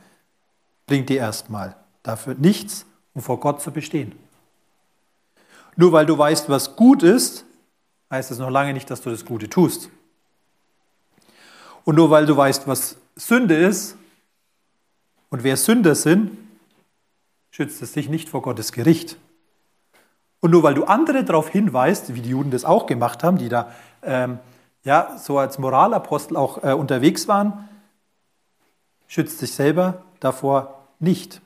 bringt 0.85 1.07
dir 1.07 1.19
erstmal 1.19 1.77
dafür 2.03 2.35
nichts, 2.35 2.85
um 3.13 3.21
vor 3.21 3.39
Gott 3.39 3.61
zu 3.61 3.71
bestehen. 3.71 4.13
Nur 5.77 5.93
weil 5.93 6.05
du 6.05 6.17
weißt, 6.17 6.49
was 6.49 6.75
gut 6.75 7.01
ist, 7.01 7.45
heißt 8.11 8.29
es 8.29 8.39
noch 8.39 8.49
lange 8.49 8.73
nicht, 8.73 8.89
dass 8.89 9.01
du 9.01 9.09
das 9.09 9.23
Gute 9.23 9.49
tust. 9.49 9.89
Und 11.85 11.95
nur 11.95 12.09
weil 12.09 12.25
du 12.25 12.35
weißt, 12.35 12.67
was 12.67 12.97
Sünde 13.15 13.55
ist 13.55 13.95
und 15.29 15.43
wer 15.43 15.55
Sünder 15.55 15.95
sind, 15.95 16.37
schützt 17.51 17.81
es 17.81 17.93
dich 17.93 18.09
nicht 18.09 18.27
vor 18.27 18.41
Gottes 18.41 18.73
Gericht. 18.73 19.17
Und 20.39 20.51
nur 20.51 20.63
weil 20.63 20.75
du 20.75 20.83
andere 20.85 21.23
darauf 21.23 21.49
hinweist, 21.49 22.13
wie 22.13 22.21
die 22.21 22.29
Juden 22.29 22.51
das 22.51 22.65
auch 22.65 22.85
gemacht 22.85 23.23
haben, 23.23 23.37
die 23.37 23.49
da 23.49 23.71
ähm, 24.03 24.39
ja, 24.83 25.17
so 25.17 25.37
als 25.37 25.57
Moralapostel 25.57 26.37
auch 26.37 26.63
äh, 26.63 26.73
unterwegs 26.73 27.27
waren, 27.27 27.67
schützt 29.07 29.41
dich 29.41 29.53
selber 29.53 30.03
davor 30.19 30.85
nicht. 30.99 31.41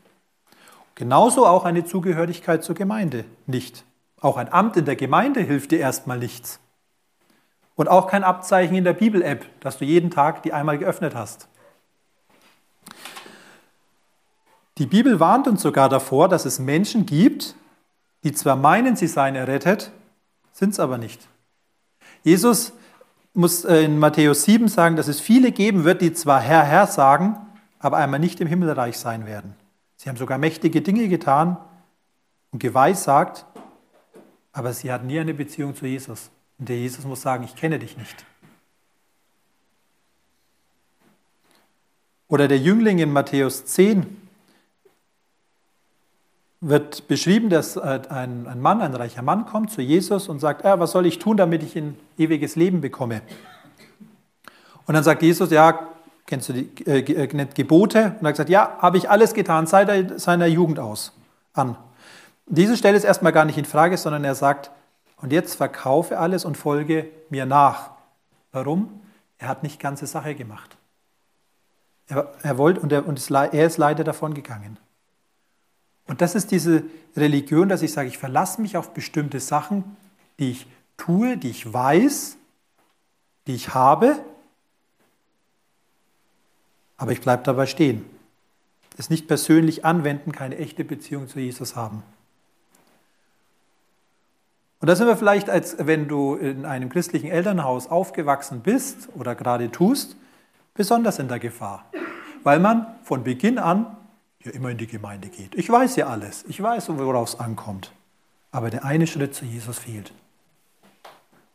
Genauso 0.95 1.48
auch 1.48 1.63
eine 1.65 1.86
Zugehörigkeit 1.86 2.63
zur 2.63 2.75
Gemeinde 2.75 3.25
nicht. 3.48 3.83
Auch 4.19 4.38
ein 4.38 4.51
Amt 4.51 4.77
in 4.77 4.86
der 4.86 4.95
Gemeinde 4.95 5.39
hilft 5.41 5.71
dir 5.71 5.79
erstmal 5.79 6.19
nichts. 6.19 6.60
Und 7.75 7.88
auch 7.88 8.07
kein 8.07 8.24
Abzeichen 8.24 8.75
in 8.75 8.83
der 8.83 8.93
Bibel-App, 8.93 9.45
dass 9.62 9.79
du 9.79 9.86
jeden 9.86 10.12
Tag 10.12 10.43
die 10.43 10.53
einmal 10.53 10.77
geöffnet 10.77 11.15
hast. 11.15 11.48
Die 14.77 14.86
Bibel 14.86 15.19
warnt 15.19 15.48
uns 15.48 15.62
sogar 15.62 15.89
davor, 15.89 16.29
dass 16.29 16.45
es 16.45 16.60
Menschen 16.60 17.05
gibt, 17.05 17.55
die 18.24 18.32
zwar 18.34 18.56
meinen, 18.56 18.96
sie 18.96 19.08
seien 19.08 19.36
errettet, 19.36 19.92
sind 20.51 20.72
es 20.72 20.80
aber 20.80 20.98
nicht. 20.98 21.28
Jesus 22.24 22.74
muss 23.34 23.66
äh, 23.66 23.84
in 23.84 23.98
Matthäus 23.98 24.44
7 24.44 24.68
sagen, 24.68 24.96
dass 24.96 25.08
es 25.08 25.20
viele 25.20 25.51
geben 25.51 25.84
wird, 25.84 26.01
die 26.01 26.13
zwar 26.13 26.42
Herr, 26.42 26.63
Herr 26.63 26.88
sagen, 26.88 27.38
aber 27.80 27.98
einmal 27.98 28.20
nicht 28.20 28.40
im 28.42 28.48
Himmelreich 28.48 28.98
sein 28.98 29.25
werden. 29.25 29.56
Sie 29.98 30.10
haben 30.10 30.18
sogar 30.18 30.38
mächtige 30.38 30.82
Dinge 30.82 31.08
getan 31.08 31.58
und 32.51 32.60
geweissagt, 32.60 33.46
aber 34.54 34.74
sie 34.74 34.92
hatten 34.92 35.08
nie 35.08 35.20
eine 35.20 35.34
Beziehung 35.34 35.75
zu 35.75 35.86
Jesus. 35.86 36.30
Und 36.60 36.70
der 36.70 36.78
Jesus 36.78 37.06
muss 37.06 37.22
sagen, 37.22 37.44
ich 37.44 37.56
kenne 37.56 37.80
dich 37.80 37.98
nicht. 37.98 38.25
Oder 42.28 42.48
der 42.48 42.60
Jüngling 42.60 43.00
in 43.00 43.12
Matthäus 43.12 43.66
10 43.66 44.21
wird 46.62 47.08
beschrieben, 47.08 47.50
dass 47.50 47.75
äh, 47.75 48.01
ein, 48.10 48.62
Mann, 48.62 48.82
ein 48.82 48.94
reicher 48.94 49.24
Mann 49.24 49.46
kommt 49.46 49.72
zu 49.72 49.82
Jesus 49.82 50.30
und 50.30 50.39
sagt, 50.39 50.63
ah, 50.63 50.80
was 50.80 50.91
soll 50.91 51.08
ich 51.08 51.18
tun, 51.18 51.36
damit 51.36 51.63
ich 51.63 51.75
ein 51.75 51.98
ewiges 52.18 52.56
Leben 52.56 52.82
bekomme? 52.82 53.22
Und 54.86 54.94
dann 54.94 55.03
sagt 55.03 55.24
Jesus, 55.24 55.50
ja, 55.50 55.88
kennst 56.27 56.50
du 56.50 56.53
die 56.53 56.86
äh, 56.86 57.00
äh 57.00 57.27
Gebote? 57.27 58.15
Und 58.20 58.25
er 58.25 58.27
hat 58.27 58.34
gesagt, 58.34 58.50
ja, 58.50 58.77
habe 58.77 58.98
ich 58.98 59.10
alles 59.10 59.34
getan, 59.34 59.65
seit 59.65 60.20
seiner 60.22 60.46
Jugend 60.46 60.80
aus 60.80 61.13
an. 61.53 61.75
Diese 62.46 62.77
Stelle 62.77 62.96
ist 62.96 63.06
erstmal 63.06 63.32
gar 63.32 63.46
nicht 63.46 63.58
in 63.58 63.65
Frage, 63.65 63.98
sondern 63.98 64.24
er 64.24 64.36
sagt, 64.36 64.72
und 65.18 65.34
jetzt 65.34 65.56
verkaufe 65.56 66.20
alles 66.20 66.46
und 66.46 66.58
folge 66.58 67.08
mir 67.30 67.46
nach. 67.46 67.91
Warum? 68.51 69.01
Er 69.38 69.48
hat 69.48 69.63
nicht 69.63 69.80
ganze 69.80 70.06
Sache 70.06 70.36
gemacht. 70.36 70.77
Er, 72.08 72.32
er 72.44 72.58
wollte 72.58 72.82
und, 72.82 72.91
er, 72.91 73.08
und 73.08 73.32
er 73.32 73.65
ist 73.65 73.77
leider 73.77 74.03
davon 74.03 74.34
gegangen. 74.34 74.77
Und 76.08 76.22
das 76.22 76.36
ist 76.36 76.51
diese 76.51 76.84
Religion, 77.15 77.70
dass 77.70 77.81
ich 77.81 77.91
sage, 77.93 78.10
ich 78.10 78.17
verlasse 78.17 78.62
mich 78.62 78.77
auf 78.77 78.93
bestimmte 78.93 79.39
Sachen, 79.39 79.84
die 80.39 80.51
ich 80.51 80.67
tue, 80.98 81.38
die 81.38 81.50
ich 81.50 81.72
weiß, 81.72 82.38
die 83.48 83.55
ich 83.55 83.74
habe, 83.74 84.24
aber 86.98 87.12
ich 87.12 87.22
bleibe 87.22 87.43
dabei 87.43 87.65
stehen. 87.65 88.05
Es 88.98 89.10
nicht 89.10 89.27
persönlich 89.27 89.86
anwenden, 89.86 90.31
keine 90.31 90.58
echte 90.58 90.84
Beziehung 90.84 91.27
zu 91.27 91.39
Jesus 91.39 91.75
haben. 91.75 92.03
Und 94.79 94.88
da 94.88 94.96
sind 94.96 95.08
wir 95.08 95.15
vielleicht, 95.15 95.50
als 95.50 95.77
wenn 95.79 96.08
du 96.08 96.36
in 96.36 96.65
einem 96.65 96.89
christlichen 96.89 97.27
Elternhaus 97.29 97.88
aufgewachsen 97.88 98.62
bist 98.62 99.10
oder 99.15 99.36
gerade 99.36 99.72
tust, 99.72 100.15
besonders 100.74 101.20
in 101.20 101.27
der 101.27 101.39
Gefahr, 101.39 101.86
weil 102.43 102.60
man 102.60 102.88
von 103.03 103.24
Beginn 103.24 103.60
an 103.60 103.96
ja 104.45 104.51
immer 104.51 104.69
in 104.69 104.77
die 104.77 104.88
Gemeinde 104.88 105.29
geht. 105.29 105.55
Ich 105.55 105.69
weiß 105.69 105.95
ja 105.95 106.07
alles, 106.07 106.45
ich 106.48 106.62
weiß, 106.62 106.89
worauf 106.89 107.29
es 107.29 107.39
ankommt, 107.39 107.91
aber 108.51 108.69
der 108.69 108.86
eine 108.86 109.07
Schritt 109.07 109.36
zu 109.36 109.45
Jesus 109.45 109.79
fehlt. 109.79 110.13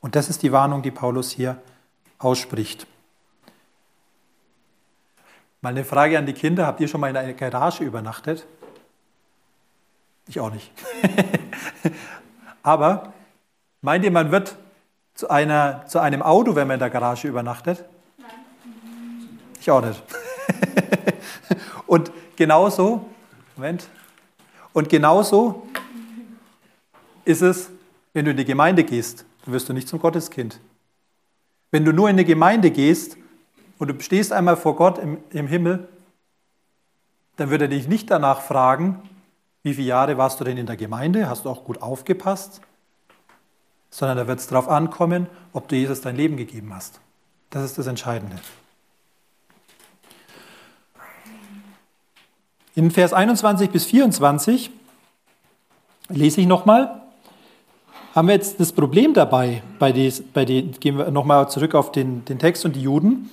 Und 0.00 0.14
das 0.14 0.28
ist 0.28 0.42
die 0.42 0.52
Warnung, 0.52 0.82
die 0.82 0.90
Paulus 0.90 1.30
hier 1.30 1.60
ausspricht. 2.18 2.86
Mal 5.60 5.70
eine 5.70 5.84
Frage 5.84 6.18
an 6.18 6.26
die 6.26 6.32
Kinder, 6.32 6.66
habt 6.66 6.80
ihr 6.80 6.88
schon 6.88 7.00
mal 7.00 7.10
in 7.10 7.16
einer 7.16 7.32
Garage 7.32 7.82
übernachtet? 7.82 8.46
Ich 10.28 10.38
auch 10.40 10.52
nicht. 10.52 10.70
Aber 12.62 13.12
Meint 13.86 14.04
ihr, 14.04 14.10
man 14.10 14.32
wird 14.32 14.56
zu, 15.14 15.30
einer, 15.30 15.86
zu 15.86 16.00
einem 16.00 16.20
Auto, 16.20 16.56
wenn 16.56 16.66
man 16.66 16.74
in 16.74 16.80
der 16.80 16.90
Garage 16.90 17.28
übernachtet? 17.28 17.84
Nein. 18.18 18.30
Ich 19.60 19.70
auch 19.70 19.80
nicht. 19.80 20.02
Und 21.86 22.10
genauso, 22.36 23.06
Moment, 23.56 23.88
und 24.72 24.88
genauso 24.88 25.66
ist 27.24 27.42
es, 27.42 27.70
wenn 28.12 28.24
du 28.24 28.30
in 28.32 28.36
die 28.36 28.44
Gemeinde 28.44 28.84
gehst, 28.84 29.24
dann 29.44 29.54
wirst 29.54 29.68
du 29.68 29.72
nicht 29.72 29.88
zum 29.88 29.98
Gotteskind. 29.98 30.60
Wenn 31.70 31.84
du 31.84 31.92
nur 31.92 32.08
in 32.08 32.16
die 32.16 32.24
Gemeinde 32.24 32.70
gehst 32.70 33.16
und 33.78 33.88
du 33.88 34.00
stehst 34.00 34.32
einmal 34.32 34.56
vor 34.56 34.76
Gott 34.76 34.98
im, 34.98 35.18
im 35.30 35.46
Himmel, 35.46 35.88
dann 37.36 37.50
wird 37.50 37.62
er 37.62 37.68
dich 37.68 37.88
nicht 37.88 38.10
danach 38.10 38.40
fragen, 38.40 39.02
wie 39.62 39.74
viele 39.74 39.88
Jahre 39.88 40.16
warst 40.16 40.40
du 40.40 40.44
denn 40.44 40.56
in 40.56 40.66
der 40.66 40.76
Gemeinde? 40.76 41.28
Hast 41.28 41.44
du 41.44 41.50
auch 41.50 41.64
gut 41.64 41.82
aufgepasst? 41.82 42.60
sondern 43.96 44.18
da 44.18 44.26
wird 44.26 44.40
es 44.40 44.46
darauf 44.46 44.68
ankommen, 44.68 45.26
ob 45.54 45.68
du 45.68 45.76
Jesus 45.76 46.02
dein 46.02 46.16
Leben 46.16 46.36
gegeben 46.36 46.74
hast. 46.74 47.00
Das 47.48 47.64
ist 47.64 47.78
das 47.78 47.86
Entscheidende. 47.86 48.36
In 52.76 52.90
Vers 52.90 53.14
21 53.14 53.70
bis 53.70 53.86
24 53.86 54.70
lese 56.10 56.42
ich 56.42 56.46
nochmal, 56.46 57.00
haben 58.14 58.28
wir 58.28 58.34
jetzt 58.34 58.60
das 58.60 58.70
Problem 58.70 59.14
dabei, 59.14 59.62
bei 59.78 59.92
den, 59.92 60.12
bei 60.34 60.44
den 60.44 60.72
gehen 60.72 60.98
wir 60.98 61.10
nochmal 61.10 61.48
zurück 61.48 61.74
auf 61.74 61.90
den, 61.90 62.26
den 62.26 62.38
Text 62.38 62.66
und 62.66 62.76
die 62.76 62.82
Juden, 62.82 63.30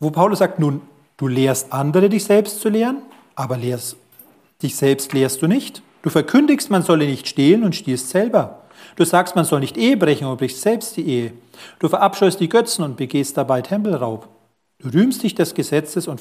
wo 0.00 0.10
Paulus 0.10 0.40
sagt, 0.40 0.58
nun, 0.58 0.80
du 1.16 1.28
lehrst 1.28 1.72
andere, 1.72 2.08
dich 2.08 2.24
selbst 2.24 2.60
zu 2.60 2.68
lehren, 2.68 3.02
aber 3.36 3.56
lehrst, 3.56 3.96
dich 4.64 4.74
selbst 4.74 5.12
lehrst 5.12 5.40
du 5.40 5.46
nicht. 5.46 5.80
Du 6.02 6.10
verkündigst, 6.10 6.70
man 6.70 6.82
solle 6.82 7.06
nicht 7.06 7.28
stehlen 7.28 7.62
und 7.62 7.76
stiehlst 7.76 8.10
selber. 8.10 8.62
Du 8.96 9.04
sagst, 9.04 9.36
man 9.36 9.44
soll 9.44 9.60
nicht 9.60 9.76
Ehe 9.76 9.96
brechen 9.96 10.26
und 10.26 10.38
brichst 10.38 10.62
selbst 10.62 10.96
die 10.96 11.06
Ehe. 11.06 11.32
Du 11.78 11.88
verabscheust 11.88 12.40
die 12.40 12.48
Götzen 12.48 12.84
und 12.84 12.96
begehst 12.96 13.36
dabei 13.36 13.62
Tempelraub. 13.62 14.28
Du 14.80 14.88
rühmst 14.88 15.22
dich 15.22 15.36
des 15.36 15.54
Gesetzes 15.54 16.08
und 16.08 16.20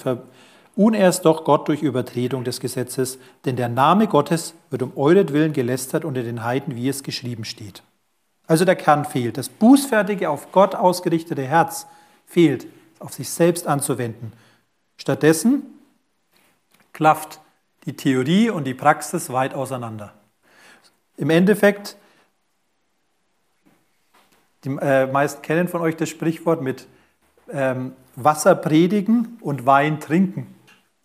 verunehrst 0.78 1.26
doch 1.26 1.44
Gott 1.44 1.68
durch 1.68 1.82
Übertretung 1.82 2.44
des 2.44 2.60
Gesetzes, 2.60 3.18
denn 3.46 3.56
der 3.56 3.68
Name 3.68 4.08
Gottes 4.08 4.54
wird 4.70 4.84
um 4.84 4.96
euretwillen 4.96 5.52
gelästert 5.52 6.06
unter 6.06 6.22
den 6.22 6.44
Heiden, 6.44 6.76
wie 6.76 6.88
es 6.88 7.02
geschrieben 7.02 7.46
steht. 7.46 7.82
Also 8.46 8.64
der 8.64 8.76
Kern 8.76 9.04
fehlt. 9.04 9.40
Das 9.40 9.50
bußfertige, 9.50 10.30
auf 10.30 10.52
Gott 10.52 10.76
ausgerichtete 10.76 11.42
Herz 11.42 11.88
fehlt, 12.28 12.68
auf 13.00 13.16
sich 13.16 13.28
selbst 13.32 13.66
anzuwenden. 13.66 14.34
Stattdessen 14.98 15.64
klafft 16.94 17.40
die 17.86 17.96
Theorie 17.96 18.52
und 18.52 18.66
die 18.66 18.76
Praxis 18.76 19.32
weit 19.32 19.56
auseinander. 19.56 20.14
Im 21.18 21.32
Endeffekt 21.32 21.98
die 24.64 24.70
äh, 24.80 25.08
meisten 25.08 25.42
kennen 25.42 25.68
von 25.68 25.82
euch 25.82 25.96
das 25.96 26.10
Sprichwort 26.10 26.62
mit 26.62 26.88
ähm, 27.52 27.94
Wasser 28.16 28.54
predigen 28.54 29.40
und 29.42 29.66
Wein 29.66 30.00
trinken. 30.00 30.54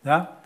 Ja? 0.03 0.37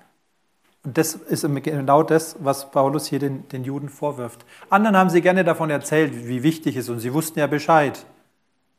Und 0.84 0.98
das 0.98 1.16
ist 1.16 1.42
genau 1.64 2.04
das, 2.04 2.38
was 2.40 2.72
Paulus 2.72 3.08
hier 3.08 3.20
den, 3.20 3.48
den 3.50 3.64
Juden 3.64 3.90
vorwirft. 3.90 4.46
Anderen 4.70 4.96
haben 4.96 5.10
sie 5.10 5.22
gerne 5.22 5.44
davon 5.44 5.70
erzählt, 5.70 6.28
wie 6.28 6.44
wichtig 6.44 6.78
es 6.78 6.86
ist, 6.86 6.90
und 6.90 7.00
sie 7.00 7.14
wussten 7.14 7.40
ja 7.40 7.48
Bescheid. 7.48 8.06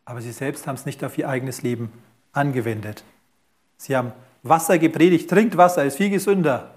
Aber 0.04 0.22
sie 0.22 0.32
selbst 0.32 0.66
haben 0.66 0.76
es 0.76 0.86
nicht 0.86 1.04
auf 1.04 1.18
ihr 1.18 1.28
eigenes 1.28 1.60
Leben 1.60 1.92
angewendet. 2.32 3.04
Sie 3.76 3.94
haben 3.94 4.12
Wasser 4.42 4.78
gepredigt, 4.78 5.28
trinkt 5.28 5.56
Wasser, 5.56 5.84
ist 5.84 5.98
viel 5.98 6.08
gesünder. 6.08 6.70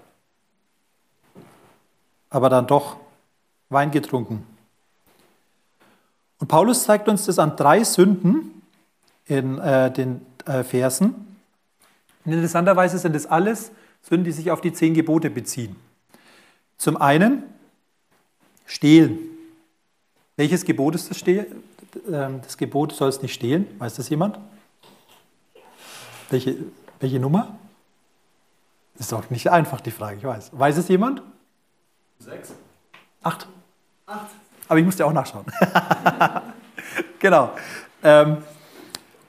Aber 2.28 2.50
dann 2.50 2.66
doch 2.66 2.96
Wein 3.70 3.90
getrunken. 3.90 4.46
Und 6.38 6.48
Paulus 6.48 6.84
zeigt 6.84 7.08
uns 7.08 7.24
das 7.24 7.38
an 7.38 7.56
drei 7.56 7.84
Sünden 7.84 8.62
in 9.24 9.58
äh, 9.58 9.90
den 9.90 10.26
äh, 10.44 10.62
Versen. 10.62 11.38
Und 12.24 12.32
interessanterweise 12.32 12.98
sind 12.98 13.14
das 13.14 13.26
alles 13.26 13.70
Sünden, 14.02 14.24
die 14.24 14.32
sich 14.32 14.50
auf 14.50 14.60
die 14.60 14.72
zehn 14.72 14.94
Gebote 14.94 15.30
beziehen. 15.30 15.76
Zum 16.76 16.96
einen 16.96 17.44
stehlen. 18.66 19.18
Welches 20.36 20.64
Gebot 20.64 20.94
ist 20.94 21.10
das 21.10 21.18
Stehlen? 21.18 21.62
Ähm, 22.10 22.40
das 22.42 22.56
Gebot, 22.56 22.92
sollst 22.92 23.22
nicht 23.22 23.34
stehlen. 23.34 23.66
Weiß 23.78 23.94
das 23.94 24.08
jemand? 24.08 24.38
Welche, 26.30 26.56
welche 27.00 27.20
Nummer? 27.20 27.58
Ist 28.98 29.12
doch 29.12 29.30
nicht 29.30 29.50
einfach 29.50 29.80
die 29.80 29.90
Frage, 29.90 30.18
ich 30.18 30.24
weiß. 30.24 30.50
Weiß 30.52 30.76
es 30.76 30.88
jemand? 30.88 31.22
Sechs. 32.18 32.52
Acht. 33.22 33.46
Acht 34.06 34.30
aber 34.72 34.78
ich 34.78 34.86
musste 34.86 35.04
auch 35.04 35.12
nachschauen. 35.12 35.44
genau. 37.18 37.50
Ähm, 38.02 38.38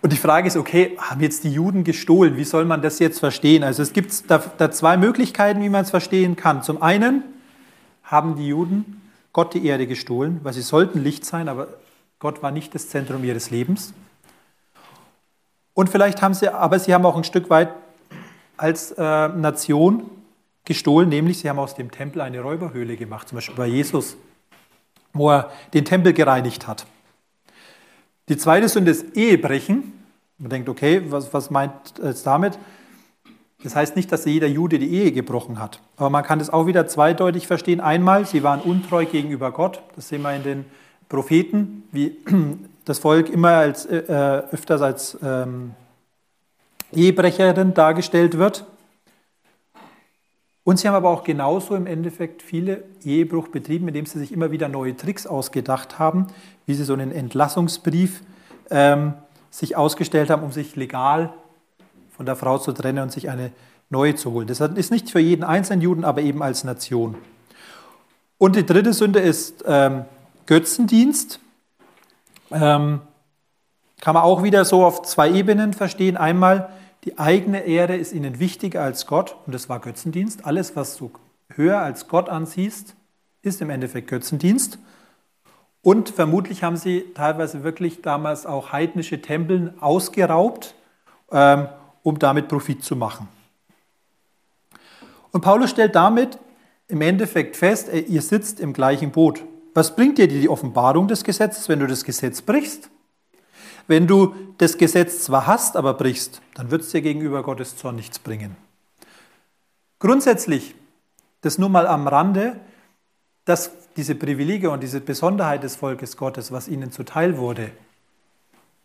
und 0.04 0.14
die 0.14 0.18
Frage 0.18 0.48
ist, 0.48 0.58
okay, 0.58 0.96
haben 1.00 1.22
jetzt 1.22 1.44
die 1.44 1.52
Juden 1.52 1.84
gestohlen? 1.84 2.38
Wie 2.38 2.44
soll 2.44 2.66
man 2.66 2.82
das 2.82 3.00
jetzt 3.00 3.20
verstehen? 3.20 3.64
Also 3.64 3.82
es 3.82 3.94
gibt 3.94 4.30
da, 4.30 4.44
da 4.58 4.70
zwei 4.70 4.98
Möglichkeiten, 4.98 5.62
wie 5.62 5.70
man 5.70 5.84
es 5.84 5.90
verstehen 5.90 6.36
kann. 6.36 6.62
Zum 6.62 6.82
einen 6.82 7.24
haben 8.04 8.36
die 8.36 8.48
Juden 8.48 9.02
Gott 9.32 9.56
die 9.56 9.66
Erde 9.66 9.88
gestohlen, 9.88 10.42
weil 10.44 10.54
sie 10.54 10.62
sollten 10.62 11.02
Licht 11.02 11.26
sein, 11.26 11.50
aber 11.50 11.70
Gott 12.20 12.44
war 12.44 12.52
nicht 12.52 12.76
das 12.76 12.90
Zentrum 12.90 13.24
ihres 13.24 13.50
Lebens. 13.50 13.94
Und 15.74 15.90
vielleicht 15.90 16.22
haben 16.22 16.36
sie, 16.36 16.54
aber 16.54 16.78
sie 16.78 16.94
haben 16.94 17.06
auch 17.06 17.18
ein 17.18 17.24
Stück 17.24 17.50
weit 17.50 17.70
als 18.58 18.92
äh, 18.92 19.28
Nation 19.30 20.04
gestohlen, 20.66 21.10
nämlich 21.10 21.40
sie 21.40 21.50
haben 21.50 21.58
aus 21.58 21.74
dem 21.74 21.90
Tempel 21.90 22.22
eine 22.22 22.42
Räuberhöhle 22.42 22.96
gemacht, 22.96 23.30
zum 23.30 23.38
Beispiel 23.38 23.56
bei 23.56 23.68
Jesus 23.68 24.16
wo 25.14 25.30
er 25.30 25.52
den 25.74 25.86
Tempel 25.86 26.14
gereinigt 26.14 26.68
hat. 26.68 26.86
Die 28.30 28.38
zweite 28.38 28.70
Sünde 28.70 28.92
ist 28.92 29.18
Ehebrechen. 29.18 29.94
Man 30.38 30.50
denkt, 30.50 30.70
okay, 30.70 31.02
was, 31.10 31.34
was 31.34 31.50
meint 31.50 32.00
es 32.00 32.24
damit? 32.24 32.58
Das 33.64 33.76
heißt 33.76 33.96
nicht, 33.96 34.12
dass 34.12 34.26
jeder 34.26 34.48
Jude 34.48 34.80
die 34.80 34.94
Ehe 34.94 35.12
gebrochen 35.12 35.60
hat. 35.60 35.80
Aber 35.96 36.10
man 36.10 36.24
kann 36.24 36.40
es 36.40 36.50
auch 36.50 36.66
wieder 36.66 36.88
zweideutig 36.88 37.48
verstehen. 37.48 37.80
Einmal, 37.80 38.26
sie 38.26 38.44
waren 38.44 38.60
untreu 38.60 39.06
gegenüber 39.06 39.52
Gott. 39.52 39.82
Das 39.96 40.10
sehen 40.10 40.22
wir 40.22 40.36
in 40.36 40.44
den 40.44 40.66
Propheten, 41.10 41.84
wie 41.92 42.18
das 42.86 43.00
Volk 43.00 43.30
immer 43.30 43.52
als, 43.52 43.86
äh, 43.86 43.98
äh 43.98 44.44
öfters 44.52 44.82
als 44.82 45.18
ähm, 45.24 45.72
Ehebrecherin 46.94 47.74
dargestellt 47.74 48.38
wird. 48.38 48.66
Und 50.64 50.80
sie 50.80 50.88
haben 50.88 50.96
aber 50.96 51.10
auch 51.10 51.24
genauso 51.24 51.76
im 51.76 51.88
Endeffekt 51.88 52.42
viele 52.42 52.84
Ehebruch 53.04 53.50
betrieben, 53.50 53.88
indem 53.90 54.06
sie 54.06 54.20
sich 54.20 54.32
immer 54.32 54.52
wieder 54.52 54.70
neue 54.70 54.96
Tricks 54.96 55.28
ausgedacht 55.28 56.00
haben, 56.00 56.28
wie 56.66 56.74
sie 56.74 56.86
so 56.86 56.94
einen 56.94 57.12
Entlassungsbrief 57.12 58.22
ähm, 58.70 59.14
sich 59.52 59.76
ausgestellt 59.76 60.30
haben, 60.30 60.44
um 60.44 60.52
sich 60.52 60.76
legal 60.76 61.34
von 62.16 62.26
der 62.26 62.36
Frau 62.36 62.58
zu 62.60 62.72
trennen 62.72 63.04
und 63.04 63.12
sich 63.12 63.30
eine 63.30 63.52
neue 63.90 64.16
zu 64.16 64.32
holen. 64.32 64.48
Das 64.48 64.62
ist 64.62 64.92
nicht 64.92 65.10
für 65.10 65.20
jeden 65.20 65.44
einzelnen 65.44 65.82
Juden, 65.82 66.06
aber 66.06 66.22
eben 66.22 66.42
als 66.42 66.64
Nation. 66.64 67.16
Und 68.38 68.56
die 68.56 68.66
dritte 68.66 68.94
Sünde 68.94 69.20
ist 69.20 69.64
ähm, 69.68 70.06
Götzendienst. 70.46 71.40
Ähm, 72.52 73.02
kann 74.02 74.14
man 74.14 74.24
auch 74.24 74.44
wieder 74.44 74.66
so 74.66 74.84
auf 74.84 75.04
zwei 75.04 75.30
Ebenen 75.32 75.74
verstehen. 75.74 76.18
Einmal 76.18 76.70
die 77.04 77.18
eigene 77.18 77.62
Ehre 77.66 77.96
ist 77.96 78.14
ihnen 78.14 78.40
wichtiger 78.40 78.82
als 78.82 79.08
Gott 79.08 79.36
und 79.46 79.54
das 79.54 79.68
war 79.68 79.80
Götzendienst. 79.80 80.46
Alles, 80.46 80.76
was 80.76 80.96
du 80.96 81.12
höher 81.50 81.80
als 81.80 82.08
Gott 82.08 82.30
ansiehst, 82.30 82.96
ist 83.42 83.62
im 83.62 83.70
Endeffekt 83.70 84.08
Götzendienst. 84.08 84.80
Und 85.82 86.10
vermutlich 86.10 86.64
haben 86.64 86.78
sie 86.78 87.06
teilweise 87.14 87.64
wirklich 87.64 88.02
damals 88.02 88.46
auch 88.46 88.72
heidnische 88.72 89.22
Tempeln 89.22 89.74
ausgeraubt, 89.82 90.76
ähm, 91.30 91.68
um 92.04 92.20
damit 92.20 92.48
Profit 92.48 92.84
zu 92.84 92.96
machen. 92.96 93.28
Und 95.32 95.42
Paulus 95.42 95.72
stellt 95.72 95.96
damit 95.96 96.40
im 96.88 97.02
Endeffekt 97.02 97.58
fest, 97.58 97.90
ey, 97.90 98.02
ihr 98.02 98.22
sitzt 98.22 98.62
im 98.62 98.72
gleichen 98.72 99.12
Boot. 99.12 99.44
Was 99.74 99.96
bringt 99.96 100.20
dir 100.20 100.28
die 100.28 100.48
Offenbarung 100.48 101.08
des 101.10 101.24
Gesetzes, 101.24 101.68
wenn 101.68 101.80
du 101.80 101.88
das 101.88 102.06
Gesetz 102.06 102.42
brichst? 102.42 102.90
Wenn 103.88 104.08
du 104.08 104.36
das 104.58 104.78
Gesetz 104.78 105.24
zwar 105.24 105.48
hast, 105.48 105.76
aber 105.76 105.94
brichst, 105.94 106.42
dann 106.56 106.72
wird 106.72 106.82
es 106.84 106.92
dir 106.92 107.02
gegenüber 107.02 107.44
Gottes 107.44 107.76
Zorn 107.78 107.96
nichts 107.96 108.20
bringen. 108.20 108.56
Grundsätzlich, 110.00 110.76
das 111.42 111.58
nur 111.58 111.70
mal 111.70 111.88
am 111.88 112.08
Rande, 112.08 112.60
dass 113.46 113.72
diese 113.96 114.16
Privilegien 114.16 114.72
und 114.72 114.82
diese 114.82 115.02
Besonderheit 115.02 115.64
des 115.64 115.76
Volkes 115.76 116.18
Gottes, 116.18 116.52
was 116.52 116.68
ihnen 116.68 116.92
zuteil 116.92 117.38
wurde, 117.38 117.72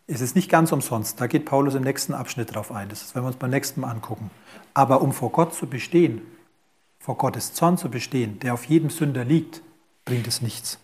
ist 0.06 0.20
es 0.20 0.34
nicht 0.34 0.50
ganz 0.50 0.72
umsonst. 0.72 1.20
Da 1.20 1.26
geht 1.26 1.44
Paulus 1.44 1.74
im 1.74 1.82
nächsten 1.82 2.14
Abschnitt 2.14 2.54
drauf 2.54 2.72
ein. 2.72 2.88
Das 2.88 3.14
wenn 3.14 3.22
wir 3.22 3.28
uns 3.28 3.37
beim 3.37 3.50
nächsten 3.50 3.82
Mal 3.82 3.90
angucken. 3.90 4.30
Aber 4.74 5.02
um 5.02 5.12
vor 5.12 5.30
Gott 5.30 5.54
zu 5.54 5.66
bestehen, 5.66 6.22
vor 6.98 7.16
Gottes 7.16 7.54
Zorn 7.54 7.78
zu 7.78 7.90
bestehen, 7.90 8.40
der 8.40 8.54
auf 8.54 8.64
jedem 8.64 8.90
Sünder 8.90 9.24
liegt, 9.24 9.62
bringt 10.04 10.26
es 10.26 10.40
nichts. 10.40 10.78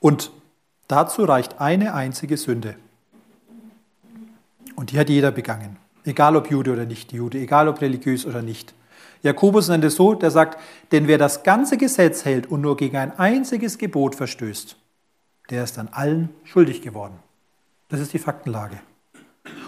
Und 0.00 0.30
dazu 0.88 1.24
reicht 1.24 1.60
eine 1.60 1.94
einzige 1.94 2.36
Sünde. 2.36 2.76
Und 4.76 4.92
die 4.92 4.98
hat 4.98 5.08
jeder 5.08 5.32
begangen. 5.32 5.78
Egal 6.04 6.36
ob 6.36 6.50
Jude 6.50 6.72
oder 6.72 6.84
nicht 6.84 7.12
Jude, 7.12 7.38
egal 7.38 7.66
ob 7.66 7.80
religiös 7.80 8.24
oder 8.24 8.42
nicht. 8.42 8.74
Jakobus 9.22 9.68
nennt 9.68 9.82
es 9.82 9.96
so, 9.96 10.14
der 10.14 10.30
sagt, 10.30 10.60
denn 10.92 11.08
wer 11.08 11.18
das 11.18 11.42
ganze 11.42 11.76
Gesetz 11.76 12.24
hält 12.24 12.46
und 12.46 12.60
nur 12.60 12.76
gegen 12.76 12.96
ein 12.96 13.18
einziges 13.18 13.78
Gebot 13.78 14.14
verstößt, 14.14 14.76
der 15.50 15.64
ist 15.64 15.78
an 15.78 15.88
allen 15.90 16.28
schuldig 16.44 16.82
geworden. 16.82 17.18
Das 17.88 17.98
ist 17.98 18.12
die 18.12 18.18
Faktenlage. 18.18 18.78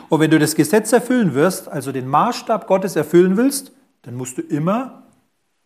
Und 0.08 0.20
wenn 0.20 0.30
du 0.30 0.38
das 0.38 0.54
Gesetz 0.54 0.92
erfüllen 0.92 1.34
wirst, 1.34 1.68
also 1.68 1.90
den 1.92 2.06
Maßstab 2.06 2.66
Gottes 2.66 2.94
erfüllen 2.94 3.36
willst, 3.36 3.72
dann 4.02 4.14
musst 4.14 4.38
du 4.38 4.42
immer 4.42 5.02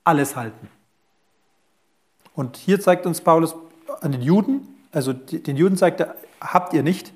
alles 0.05 0.37
halten. 0.37 0.69
Und 2.35 2.57
hier 2.57 2.81
zeigt 2.81 3.07
uns 3.07 3.21
Paulus 3.21 3.55
an 4.01 4.13
den 4.13 4.23
Juden, 4.23 4.69
also 4.91 5.13
den 5.13 5.57
Juden 5.57 5.77
zeigt 5.77 6.01
er, 6.01 6.17
habt 6.41 6.73
ihr 6.73 6.83
nicht, 6.83 7.13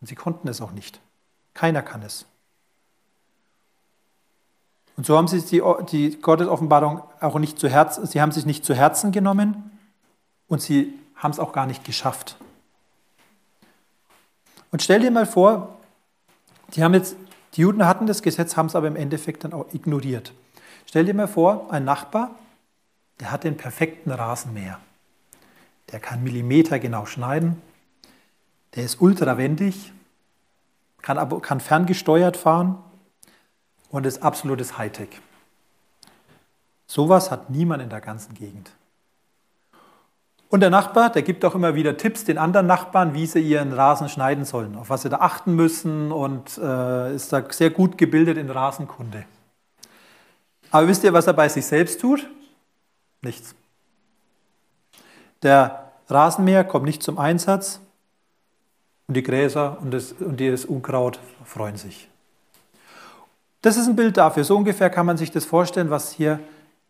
und 0.00 0.06
sie 0.06 0.14
konnten 0.14 0.48
es 0.48 0.60
auch 0.60 0.72
nicht. 0.72 1.00
Keiner 1.54 1.82
kann 1.82 2.02
es. 2.02 2.26
Und 4.96 5.06
so 5.06 5.16
haben 5.16 5.28
sie 5.28 5.40
die, 5.42 5.62
die 5.90 6.20
Gottesoffenbarung 6.20 7.02
auch 7.20 7.38
nicht 7.38 7.58
zu 7.58 7.68
Herzen, 7.68 8.06
sie 8.06 8.20
haben 8.20 8.32
sich 8.32 8.46
nicht 8.46 8.64
zu 8.64 8.74
Herzen 8.74 9.12
genommen 9.12 9.70
und 10.48 10.60
sie 10.60 10.92
haben 11.14 11.30
es 11.30 11.38
auch 11.38 11.52
gar 11.52 11.66
nicht 11.66 11.84
geschafft. 11.84 12.36
Und 14.70 14.82
stell 14.82 15.00
dir 15.00 15.10
mal 15.10 15.26
vor, 15.26 15.76
die, 16.74 16.82
haben 16.82 16.94
jetzt, 16.94 17.16
die 17.54 17.60
Juden 17.62 17.86
hatten 17.86 18.06
das 18.06 18.22
Gesetz, 18.22 18.56
haben 18.56 18.66
es 18.66 18.76
aber 18.76 18.88
im 18.88 18.96
Endeffekt 18.96 19.44
dann 19.44 19.52
auch 19.52 19.72
ignoriert. 19.72 20.32
Stell 20.86 21.04
dir 21.04 21.14
mal 21.14 21.28
vor, 21.28 21.72
ein 21.72 21.84
Nachbar, 21.84 22.34
der 23.20 23.30
hat 23.30 23.44
den 23.44 23.56
perfekten 23.56 24.10
Rasenmäher. 24.10 24.78
Der 25.92 26.00
kann 26.00 26.22
Millimeter 26.22 26.78
genau 26.78 27.06
schneiden, 27.06 27.62
der 28.78 28.84
ist 28.84 29.00
ultrawendig, 29.00 29.92
kann, 31.02 31.42
kann 31.42 31.58
ferngesteuert 31.58 32.36
fahren 32.36 32.78
und 33.90 34.06
ist 34.06 34.22
absolutes 34.22 34.78
Hightech. 34.78 35.20
Sowas 36.86 37.32
hat 37.32 37.50
niemand 37.50 37.82
in 37.82 37.90
der 37.90 38.00
ganzen 38.00 38.34
Gegend. 38.34 38.70
Und 40.48 40.60
der 40.60 40.70
Nachbar, 40.70 41.10
der 41.10 41.22
gibt 41.22 41.44
auch 41.44 41.56
immer 41.56 41.74
wieder 41.74 41.96
Tipps 41.96 42.22
den 42.22 42.38
anderen 42.38 42.68
Nachbarn, 42.68 43.14
wie 43.14 43.26
sie 43.26 43.40
ihren 43.40 43.72
Rasen 43.72 44.08
schneiden 44.08 44.44
sollen, 44.44 44.76
auf 44.76 44.90
was 44.90 45.02
sie 45.02 45.08
da 45.08 45.16
achten 45.16 45.56
müssen 45.56 46.12
und 46.12 46.56
äh, 46.58 47.12
ist 47.16 47.32
da 47.32 47.42
sehr 47.50 47.70
gut 47.70 47.98
gebildet 47.98 48.38
in 48.38 48.48
Rasenkunde. 48.48 49.24
Aber 50.70 50.86
wisst 50.86 51.02
ihr, 51.02 51.12
was 51.12 51.26
er 51.26 51.32
bei 51.32 51.48
sich 51.48 51.66
selbst 51.66 52.00
tut? 52.00 52.30
Nichts. 53.22 53.56
Der 55.42 55.90
Rasenmäher 56.08 56.62
kommt 56.62 56.86
nicht 56.86 57.02
zum 57.02 57.18
Einsatz, 57.18 57.80
und 59.08 59.14
die 59.14 59.22
Gräser 59.22 59.78
und 59.80 59.90
das, 59.92 60.12
und 60.12 60.40
das 60.40 60.66
Unkraut 60.66 61.18
freuen 61.44 61.76
sich. 61.76 62.08
Das 63.62 63.76
ist 63.76 63.88
ein 63.88 63.96
Bild 63.96 64.18
dafür. 64.18 64.44
So 64.44 64.56
ungefähr 64.56 64.90
kann 64.90 65.06
man 65.06 65.16
sich 65.16 65.30
das 65.30 65.44
vorstellen, 65.44 65.90
was 65.90 66.12
hier 66.12 66.38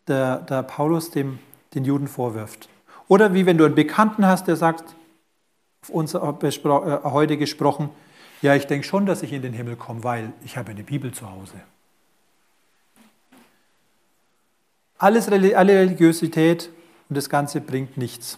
der, 0.07 0.37
der 0.41 0.63
Paulus 0.63 1.11
dem, 1.11 1.39
den 1.73 1.85
Juden 1.85 2.07
vorwirft. 2.07 2.69
Oder 3.07 3.33
wie 3.33 3.45
wenn 3.45 3.57
du 3.57 3.65
einen 3.65 3.73
Bekannten 3.73 4.25
hast, 4.25 4.47
der 4.47 4.57
sagt, 4.57 4.95
auf 5.81 5.89
uns 5.89 6.13
äh, 6.13 6.19
heute 6.19 7.37
gesprochen, 7.37 7.89
ja, 8.41 8.53
ich 8.53 8.67
denke 8.67 8.85
schon, 8.85 9.05
dass 9.05 9.23
ich 9.23 9.33
in 9.33 9.41
den 9.41 9.53
Himmel 9.53 9.75
komme, 9.75 10.03
weil 10.03 10.33
ich 10.43 10.57
habe 10.57 10.71
eine 10.71 10.83
Bibel 10.83 11.11
zu 11.13 11.29
Hause. 11.29 11.55
Alles, 14.97 15.29
alle 15.29 15.73
Religiosität 15.73 16.69
und 17.07 17.17
das 17.17 17.29
Ganze 17.29 17.61
bringt 17.61 17.97
nichts. 17.97 18.37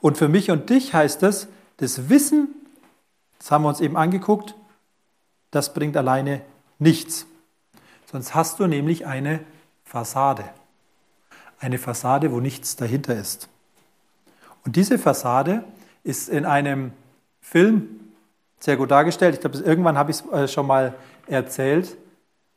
Und 0.00 0.16
für 0.16 0.28
mich 0.28 0.50
und 0.50 0.70
dich 0.70 0.94
heißt 0.94 1.22
das, 1.22 1.48
das 1.78 2.08
Wissen, 2.08 2.48
das 3.38 3.50
haben 3.50 3.64
wir 3.64 3.68
uns 3.68 3.80
eben 3.80 3.96
angeguckt, 3.96 4.54
das 5.50 5.74
bringt 5.74 5.96
alleine 5.96 6.42
nichts. 6.78 7.26
Sonst 8.10 8.34
hast 8.34 8.60
du 8.60 8.66
nämlich 8.66 9.06
eine 9.06 9.40
Fassade. 9.84 10.44
Eine 11.58 11.78
Fassade, 11.78 12.32
wo 12.32 12.40
nichts 12.40 12.76
dahinter 12.76 13.14
ist. 13.14 13.48
Und 14.64 14.76
diese 14.76 14.98
Fassade 14.98 15.64
ist 16.02 16.28
in 16.28 16.44
einem 16.44 16.92
Film 17.40 18.00
sehr 18.58 18.76
gut 18.76 18.90
dargestellt. 18.90 19.34
Ich 19.34 19.40
glaube, 19.40 19.58
irgendwann 19.58 19.98
habe 19.98 20.10
ich 20.10 20.20
es 20.20 20.32
äh, 20.32 20.48
schon 20.48 20.66
mal 20.66 20.94
erzählt. 21.26 21.96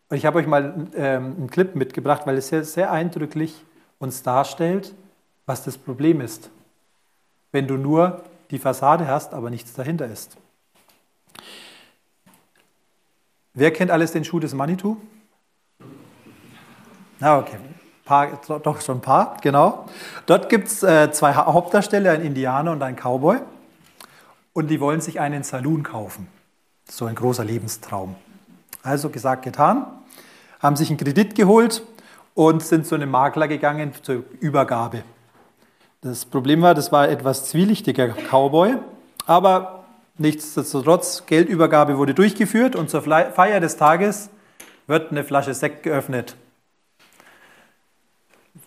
Und 0.09 0.17
ich 0.17 0.25
habe 0.25 0.39
euch 0.39 0.47
mal 0.47 0.87
ähm, 0.95 1.35
einen 1.37 1.49
Clip 1.49 1.75
mitgebracht, 1.75 2.21
weil 2.25 2.37
es 2.37 2.47
sehr, 2.47 2.63
sehr 2.63 2.91
eindrücklich 2.91 3.63
uns 3.99 4.23
darstellt, 4.23 4.93
was 5.45 5.63
das 5.63 5.77
Problem 5.77 6.21
ist. 6.21 6.49
Wenn 7.51 7.67
du 7.67 7.75
nur 7.77 8.23
die 8.51 8.59
Fassade 8.59 9.07
hast, 9.07 9.33
aber 9.33 9.49
nichts 9.49 9.73
dahinter 9.73 10.07
ist. 10.07 10.37
Wer 13.53 13.71
kennt 13.71 13.91
alles 13.91 14.11
den 14.11 14.23
Schuh 14.23 14.39
des 14.39 14.53
Manitou? 14.53 14.97
Na, 17.19 17.39
okay. 17.39 17.57
Paar, 18.05 18.39
doch 18.59 18.79
schon 18.79 18.99
ein 18.99 19.01
paar, 19.01 19.37
genau. 19.41 19.85
Dort 20.27 20.47
gibt 20.47 20.67
es 20.67 20.81
äh, 20.81 21.11
zwei 21.11 21.33
Hauptdarsteller, 21.33 22.11
ein 22.11 22.21
Indianer 22.21 22.71
und 22.71 22.81
ein 22.81 22.95
Cowboy. 22.95 23.39
Und 24.53 24.67
die 24.69 24.79
wollen 24.79 25.01
sich 25.01 25.19
einen 25.19 25.43
Saloon 25.43 25.83
kaufen. 25.83 26.27
So 26.89 27.05
ein 27.05 27.15
großer 27.15 27.43
Lebenstraum. 27.43 28.15
Also 28.81 29.09
gesagt, 29.09 29.43
getan. 29.43 29.85
Haben 30.61 30.75
sich 30.75 30.89
einen 30.89 30.97
Kredit 30.97 31.35
geholt 31.35 31.83
und 32.33 32.63
sind 32.63 32.85
zu 32.87 32.95
einem 32.95 33.11
Makler 33.11 33.47
gegangen 33.47 33.91
zur 34.01 34.23
Übergabe. 34.39 35.03
Das 36.07 36.23
Problem 36.23 36.61
war, 36.61 36.73
das 36.73 36.93
war 36.93 37.09
etwas 37.09 37.49
zwielichtiger 37.49 38.07
Cowboy, 38.07 38.77
aber 39.25 39.83
nichtsdestotrotz, 40.17 41.25
Geldübergabe 41.25 41.97
wurde 41.97 42.13
durchgeführt 42.13 42.77
und 42.77 42.89
zur 42.89 43.01
Feier 43.01 43.59
des 43.59 43.75
Tages 43.75 44.29
wird 44.87 45.11
eine 45.11 45.25
Flasche 45.25 45.53
Sekt 45.53 45.83
geöffnet. 45.83 46.37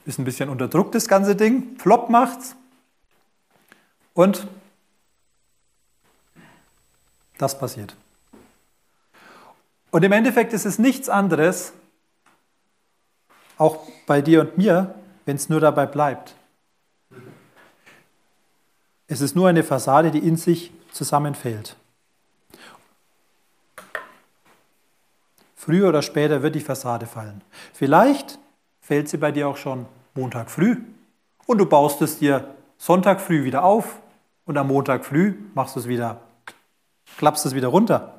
Ist 0.04 0.18
ein 0.18 0.26
bisschen 0.26 0.50
unter 0.50 0.68
Druck 0.68 0.92
das 0.92 1.08
ganze 1.08 1.34
Ding, 1.34 1.78
Flop 1.78 2.10
macht's 2.10 2.56
und 4.12 4.46
das 7.38 7.58
passiert. 7.58 7.96
Und 9.92 10.04
im 10.04 10.12
Endeffekt 10.12 10.52
ist 10.52 10.66
es 10.66 10.78
nichts 10.78 11.08
anderes, 11.08 11.72
auch 13.56 13.78
bei 14.06 14.20
dir 14.20 14.42
und 14.42 14.58
mir, 14.58 14.94
wenn 15.24 15.36
es 15.36 15.48
nur 15.48 15.60
dabei 15.60 15.86
bleibt. 15.86 16.34
Es 19.10 19.20
ist 19.20 19.34
nur 19.34 19.48
eine 19.48 19.64
Fassade, 19.64 20.12
die 20.12 20.20
in 20.20 20.36
sich 20.36 20.70
zusammenfällt. 20.92 21.74
Früher 25.56 25.88
oder 25.88 26.00
später 26.00 26.42
wird 26.44 26.54
die 26.54 26.60
Fassade 26.60 27.06
fallen. 27.06 27.42
Vielleicht 27.72 28.38
fällt 28.80 29.08
sie 29.08 29.16
bei 29.16 29.32
dir 29.32 29.48
auch 29.48 29.56
schon 29.56 29.86
Montag 30.14 30.48
früh 30.48 30.76
und 31.46 31.58
du 31.58 31.66
baust 31.66 32.00
es 32.02 32.20
dir 32.20 32.54
Sonntag 32.78 33.20
früh 33.20 33.42
wieder 33.42 33.64
auf 33.64 33.98
und 34.44 34.56
am 34.56 34.68
Montag 34.68 35.04
früh 35.04 35.34
machst 35.54 35.74
du 35.74 35.80
es 35.80 35.88
wieder, 35.88 36.20
klappst 37.18 37.44
es 37.46 37.56
wieder 37.56 37.68
runter. 37.68 38.14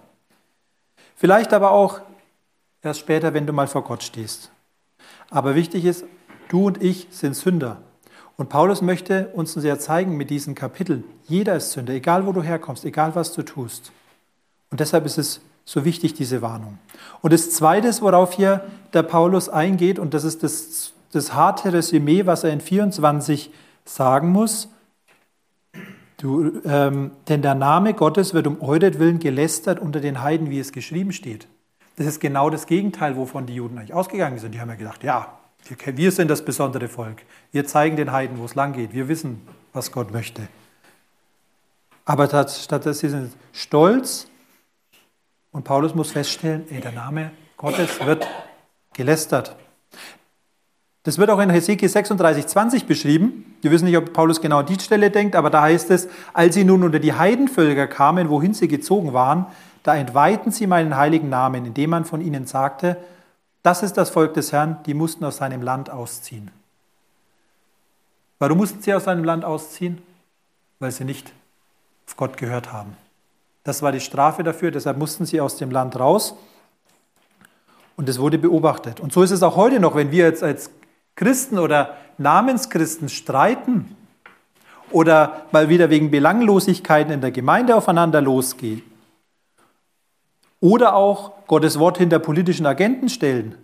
Vielleicht 1.16 1.54
aber 1.54 1.72
auch 1.72 2.02
erst 2.82 3.00
später, 3.00 3.34
wenn 3.34 3.48
du 3.48 3.54
mal 3.54 3.68
vor 3.68 3.86
Gott 3.86 4.04
stehst. 4.04 4.52
Aber 5.30 5.56
wichtig 5.56 5.86
ist, 5.86 6.04
du 6.50 6.68
und 6.68 6.84
ich 6.84 7.08
sind 7.12 7.38
Sünder. 7.38 7.82
Und 8.42 8.50
Paulus 8.50 8.82
möchte 8.82 9.28
uns 9.34 9.54
sehr 9.54 9.78
zeigen 9.78 10.18
mit 10.18 10.32
diesen 10.32 10.56
Kapiteln, 10.56 11.04
jeder 11.28 11.58
ist 11.58 11.74
Sünder, 11.74 11.94
egal 11.94 12.26
wo 12.26 12.32
du 12.32 12.42
herkommst, 12.42 12.84
egal 12.86 13.14
was 13.14 13.34
du 13.34 13.44
tust. 13.44 13.92
Und 14.72 14.80
deshalb 14.80 15.06
ist 15.06 15.20
es 15.20 15.42
so 15.64 15.86
wichtig, 15.86 16.16
diese 16.16 16.42
Warnung. 16.42 16.80
Und 17.22 17.34
das 17.34 17.52
Zweite, 17.52 17.94
worauf 18.02 18.34
hier 18.34 18.64
der 18.94 19.04
Paulus 19.04 19.48
eingeht, 19.48 20.00
und 20.00 20.16
das 20.16 20.24
ist 20.24 20.42
das, 20.42 20.94
das 21.12 21.36
harte 21.36 21.72
Resümee, 21.72 22.26
was 22.26 22.44
er 22.44 22.52
in 22.52 22.62
24 22.62 23.52
sagen 23.86 24.30
muss, 24.30 24.70
du, 26.18 26.64
ähm, 26.66 27.12
denn 27.28 27.44
der 27.44 27.54
Name 27.54 27.94
Gottes 27.94 28.34
wird 28.34 28.48
um 28.48 28.60
euretwillen 28.60 29.20
gelästert 29.20 29.80
unter 29.80 30.00
den 30.00 30.24
Heiden, 30.24 30.50
wie 30.50 30.60
es 30.60 30.72
geschrieben 30.72 31.12
steht. 31.12 31.48
Das 31.96 32.08
ist 32.08 32.20
genau 32.20 32.50
das 32.50 32.66
Gegenteil, 32.66 33.18
wovon 33.18 33.46
die 33.46 33.54
Juden 33.54 33.78
eigentlich 33.78 33.94
ausgegangen 33.94 34.40
sind. 34.40 34.56
Die 34.56 34.60
haben 34.60 34.70
ja 34.70 34.74
gedacht, 34.74 35.04
ja, 35.04 35.38
wir 35.86 36.12
sind 36.12 36.30
das 36.30 36.44
besondere 36.44 36.88
Volk. 36.88 37.24
Wir 37.52 37.66
zeigen 37.66 37.96
den 37.96 38.12
Heiden, 38.12 38.40
wo 38.40 38.46
es 38.46 38.56
lang 38.56 38.74
geht. 38.74 38.94
Wir 38.94 39.08
wissen, 39.08 39.48
was 39.74 39.92
Gott 39.92 40.12
möchte. 40.12 40.48
Aber 42.06 42.28
statt 42.28 42.86
dass 42.86 43.00
sie 43.00 43.10
sind 43.10 43.32
stolz 43.54 44.28
und 45.52 45.64
Paulus 45.64 45.94
muss 45.96 46.12
feststellen, 46.12 46.66
ey, 46.70 46.82
der 46.82 46.92
Name 46.92 47.32
Gottes 47.58 48.04
wird 48.06 48.28
gelästert. 48.94 49.56
Das 51.04 51.18
wird 51.18 51.30
auch 51.30 51.40
in 51.40 51.50
Hesekiel 51.50 51.90
36, 51.90 52.46
20 52.46 52.86
beschrieben. 52.86 53.56
Wir 53.62 53.72
wissen 53.72 53.86
nicht, 53.86 53.98
ob 53.98 54.14
Paulus 54.14 54.40
genau 54.40 54.60
an 54.60 54.68
die 54.68 54.80
Stelle 54.80 55.10
denkt, 55.10 55.36
aber 55.36 55.50
da 55.50 55.64
heißt 55.64 55.90
es, 55.92 56.08
als 56.34 56.54
sie 56.54 56.64
nun 56.64 56.84
unter 56.84 57.00
die 57.00 57.14
Heidenvölker 57.14 57.88
kamen, 57.88 58.30
wohin 58.30 58.54
sie 58.54 58.68
gezogen 58.68 59.14
waren, 59.14 59.48
da 59.84 59.96
entweihten 59.96 60.52
sie 60.52 60.68
meinen 60.68 60.96
heiligen 60.96 61.30
Namen, 61.30 61.66
indem 61.66 61.90
man 61.90 62.06
von 62.06 62.22
ihnen 62.22 62.46
sagte, 62.46 62.98
das 63.64 63.84
ist 63.84 63.94
das 63.94 64.10
Volk 64.10 64.34
des 64.34 64.52
Herrn, 64.52 64.80
die 64.86 64.94
mussten 64.94 65.24
aus 65.24 65.38
seinem 65.38 65.62
Land 65.62 65.90
ausziehen. 65.90 66.52
Warum 68.40 68.58
mussten 68.58 68.82
sie 68.82 68.94
aus 68.94 69.04
seinem 69.04 69.24
Land 69.24 69.46
ausziehen? 69.46 70.02
Weil 70.80 70.92
sie 70.92 71.06
nicht 71.06 71.32
auf 72.08 72.18
Gott 72.18 72.38
gehört 72.38 72.74
haben. 72.74 72.98
Das 73.64 73.84
war 73.84 73.92
die 73.92 74.00
Strafe 74.00 74.42
dafür, 74.42 74.72
deshalb 74.72 74.98
mussten 74.98 75.28
sie 75.28 75.40
aus 75.40 75.58
dem 75.58 75.70
Land 75.70 76.00
raus. 76.00 76.36
Und 77.96 78.10
es 78.10 78.18
wurde 78.18 78.40
beobachtet. 78.40 79.00
Und 79.00 79.14
so 79.14 79.22
ist 79.22 79.30
es 79.30 79.44
auch 79.44 79.56
heute 79.56 79.80
noch, 79.80 79.94
wenn 79.94 80.10
wir 80.10 80.26
jetzt 80.26 80.42
als 80.42 80.72
Christen 81.16 81.60
oder 81.60 81.98
Namenschristen 82.18 83.10
streiten 83.10 83.96
oder 84.90 85.46
mal 85.52 85.70
wieder 85.70 85.92
wegen 85.92 86.10
Belanglosigkeiten 86.10 87.14
in 87.14 87.22
der 87.22 87.32
Gemeinde 87.32 87.76
aufeinander 87.76 88.22
losgehen 88.22 88.82
oder 90.62 90.96
auch 90.96 91.46
Gottes 91.48 91.78
Wort 91.78 91.98
hinter 91.98 92.20
politischen 92.20 92.66
Agenten 92.66 93.10
stellen 93.10 93.56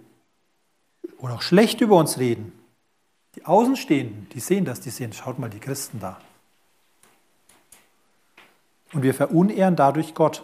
oder 1.19 1.35
auch 1.35 1.41
schlecht 1.41 1.79
über 1.79 1.95
uns 1.95 2.19
reden. 2.19 2.51
Die 3.35 3.45
Außenstehenden, 3.45 4.27
die 4.33 4.41
sehen 4.41 4.65
das, 4.65 4.81
die 4.81 4.89
sehen, 4.89 5.13
schaut 5.13 5.39
mal 5.39 5.49
die 5.49 5.59
Christen 5.59 5.99
da. 6.01 6.17
Und 8.93 9.03
wir 9.03 9.13
verunehren 9.13 9.77
dadurch 9.77 10.13
Gott. 10.13 10.43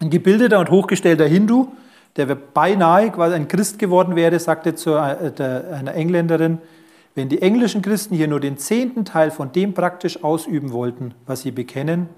Ein 0.00 0.08
gebildeter 0.08 0.60
und 0.60 0.70
hochgestellter 0.70 1.26
Hindu 1.26 1.68
der 2.18 2.34
beinahe 2.34 3.10
quasi 3.10 3.36
ein 3.36 3.48
Christ 3.48 3.78
geworden 3.78 4.16
wäre, 4.16 4.38
sagte 4.40 4.74
zu 4.74 4.94
äh, 4.94 5.32
einer 5.72 5.94
Engländerin, 5.94 6.58
wenn 7.14 7.28
die 7.28 7.40
englischen 7.40 7.80
Christen 7.80 8.14
hier 8.14 8.28
nur 8.28 8.40
den 8.40 8.58
zehnten 8.58 9.04
Teil 9.04 9.30
von 9.30 9.52
dem 9.52 9.72
praktisch 9.72 10.22
ausüben 10.22 10.72
wollten, 10.72 11.14
was 11.26 11.42
sie 11.42 11.52
bekennen, 11.52 12.08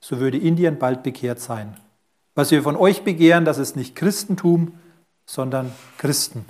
so 0.00 0.20
würde 0.20 0.38
Indien 0.38 0.78
bald 0.78 1.02
bekehrt 1.02 1.40
sein. 1.40 1.76
Was 2.34 2.50
wir 2.50 2.62
von 2.62 2.76
euch 2.76 3.02
begehren, 3.02 3.44
das 3.44 3.58
ist 3.58 3.76
nicht 3.76 3.96
Christentum, 3.96 4.72
sondern 5.26 5.72
Christen. 5.98 6.44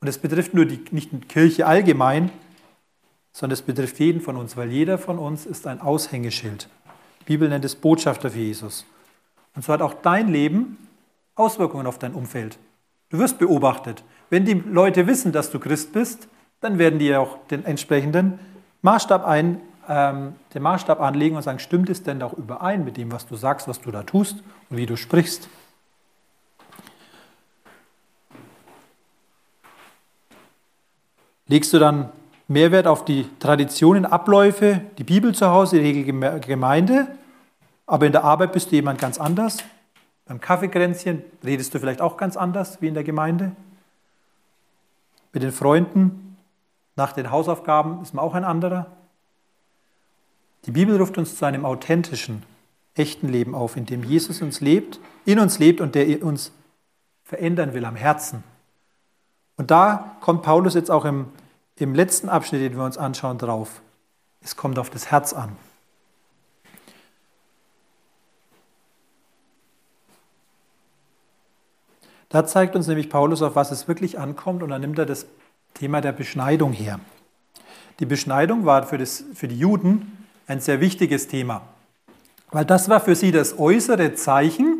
Und 0.00 0.08
es 0.08 0.18
betrifft 0.18 0.54
nur 0.54 0.66
die, 0.66 0.80
nicht 0.90 1.12
die 1.12 1.18
Kirche 1.20 1.66
allgemein, 1.66 2.30
sondern 3.32 3.54
es 3.54 3.62
betrifft 3.62 3.98
jeden 3.98 4.20
von 4.20 4.36
uns, 4.36 4.56
weil 4.56 4.70
jeder 4.70 4.98
von 4.98 5.18
uns 5.18 5.46
ist 5.46 5.66
ein 5.66 5.80
Aushängeschild. 5.80 6.68
Die 7.20 7.24
Bibel 7.24 7.48
nennt 7.48 7.64
es 7.64 7.74
Botschafter 7.74 8.30
für 8.30 8.38
Jesus. 8.38 8.84
Und 9.54 9.64
so 9.64 9.72
hat 9.72 9.82
auch 9.82 9.94
dein 9.94 10.28
Leben 10.28 10.76
Auswirkungen 11.34 11.86
auf 11.86 11.98
dein 11.98 12.14
Umfeld. 12.14 12.58
Du 13.10 13.18
wirst 13.18 13.38
beobachtet. 13.38 14.02
Wenn 14.30 14.44
die 14.44 14.54
Leute 14.54 15.06
wissen, 15.06 15.32
dass 15.32 15.50
du 15.50 15.58
Christ 15.58 15.92
bist, 15.92 16.28
dann 16.60 16.78
werden 16.78 16.98
die 16.98 17.14
auch 17.14 17.38
den 17.46 17.64
entsprechenden 17.64 18.38
Maßstab, 18.82 19.24
ein, 19.24 19.60
ähm, 19.88 20.34
den 20.54 20.62
Maßstab 20.62 21.00
anlegen 21.00 21.36
und 21.36 21.42
sagen, 21.42 21.58
stimmt 21.58 21.88
es 21.88 22.02
denn 22.02 22.22
auch 22.22 22.34
überein 22.34 22.84
mit 22.84 22.96
dem, 22.96 23.10
was 23.10 23.26
du 23.26 23.36
sagst, 23.36 23.66
was 23.68 23.80
du 23.80 23.90
da 23.90 24.02
tust 24.02 24.42
und 24.68 24.76
wie 24.76 24.86
du 24.86 24.96
sprichst? 24.96 25.48
Legst 31.46 31.72
du 31.72 31.78
dann 31.78 32.10
Mehrwert 32.46 32.86
auf 32.86 33.04
die 33.04 33.26
Traditionen, 33.38 34.04
Abläufe, 34.04 34.82
die 34.98 35.04
Bibel 35.04 35.34
zu 35.34 35.48
Hause, 35.48 35.80
die 35.80 35.82
Regelgemeinde, 35.82 37.08
aber 37.86 38.06
in 38.06 38.12
der 38.12 38.24
Arbeit 38.24 38.52
bist 38.52 38.70
du 38.70 38.76
jemand 38.76 39.00
ganz 39.00 39.18
anders? 39.18 39.58
Beim 40.26 40.40
Kaffeekränzchen 40.40 41.22
redest 41.42 41.74
du 41.74 41.78
vielleicht 41.78 42.02
auch 42.02 42.18
ganz 42.18 42.36
anders 42.36 42.82
wie 42.82 42.88
in 42.88 42.94
der 42.94 43.04
Gemeinde. 43.04 43.52
Mit 45.32 45.42
den 45.42 45.52
Freunden, 45.52 46.36
nach 46.96 47.12
den 47.12 47.30
Hausaufgaben 47.30 48.02
ist 48.02 48.12
man 48.12 48.22
auch 48.22 48.34
ein 48.34 48.44
anderer. 48.44 48.97
Die 50.66 50.72
Bibel 50.72 50.96
ruft 50.96 51.18
uns 51.18 51.36
zu 51.36 51.44
einem 51.44 51.64
authentischen, 51.64 52.42
echten 52.94 53.28
Leben 53.28 53.54
auf, 53.54 53.76
in 53.76 53.86
dem 53.86 54.02
Jesus 54.02 54.42
uns 54.42 54.60
lebt, 54.60 54.98
in 55.24 55.38
uns 55.38 55.58
lebt 55.58 55.80
und 55.80 55.94
der 55.94 56.22
uns 56.22 56.52
verändern 57.24 57.74
will 57.74 57.84
am 57.84 57.96
Herzen. 57.96 58.42
Und 59.56 59.70
da 59.70 60.16
kommt 60.20 60.42
Paulus 60.42 60.74
jetzt 60.74 60.90
auch 60.90 61.04
im, 61.04 61.26
im 61.76 61.94
letzten 61.94 62.28
Abschnitt, 62.28 62.62
den 62.62 62.76
wir 62.76 62.84
uns 62.84 62.98
anschauen, 62.98 63.38
drauf. 63.38 63.82
Es 64.40 64.56
kommt 64.56 64.78
auf 64.78 64.90
das 64.90 65.10
Herz 65.10 65.32
an. 65.32 65.56
Da 72.28 72.46
zeigt 72.46 72.76
uns 72.76 72.86
nämlich 72.86 73.08
Paulus, 73.08 73.42
auf 73.42 73.56
was 73.56 73.70
es 73.70 73.88
wirklich 73.88 74.18
ankommt, 74.18 74.62
und 74.62 74.68
dann 74.68 74.82
nimmt 74.82 74.98
er 74.98 75.06
das 75.06 75.26
Thema 75.74 76.00
der 76.00 76.12
Beschneidung 76.12 76.72
her. 76.72 77.00
Die 78.00 78.06
Beschneidung 78.06 78.64
war 78.64 78.84
für, 78.84 78.98
das, 78.98 79.24
für 79.34 79.48
die 79.48 79.58
Juden 79.58 80.17
ein 80.48 80.60
sehr 80.60 80.80
wichtiges 80.80 81.28
Thema, 81.28 81.62
weil 82.50 82.64
das 82.64 82.88
war 82.88 83.00
für 83.00 83.14
sie 83.14 83.30
das 83.30 83.58
äußere 83.58 84.14
Zeichen, 84.14 84.78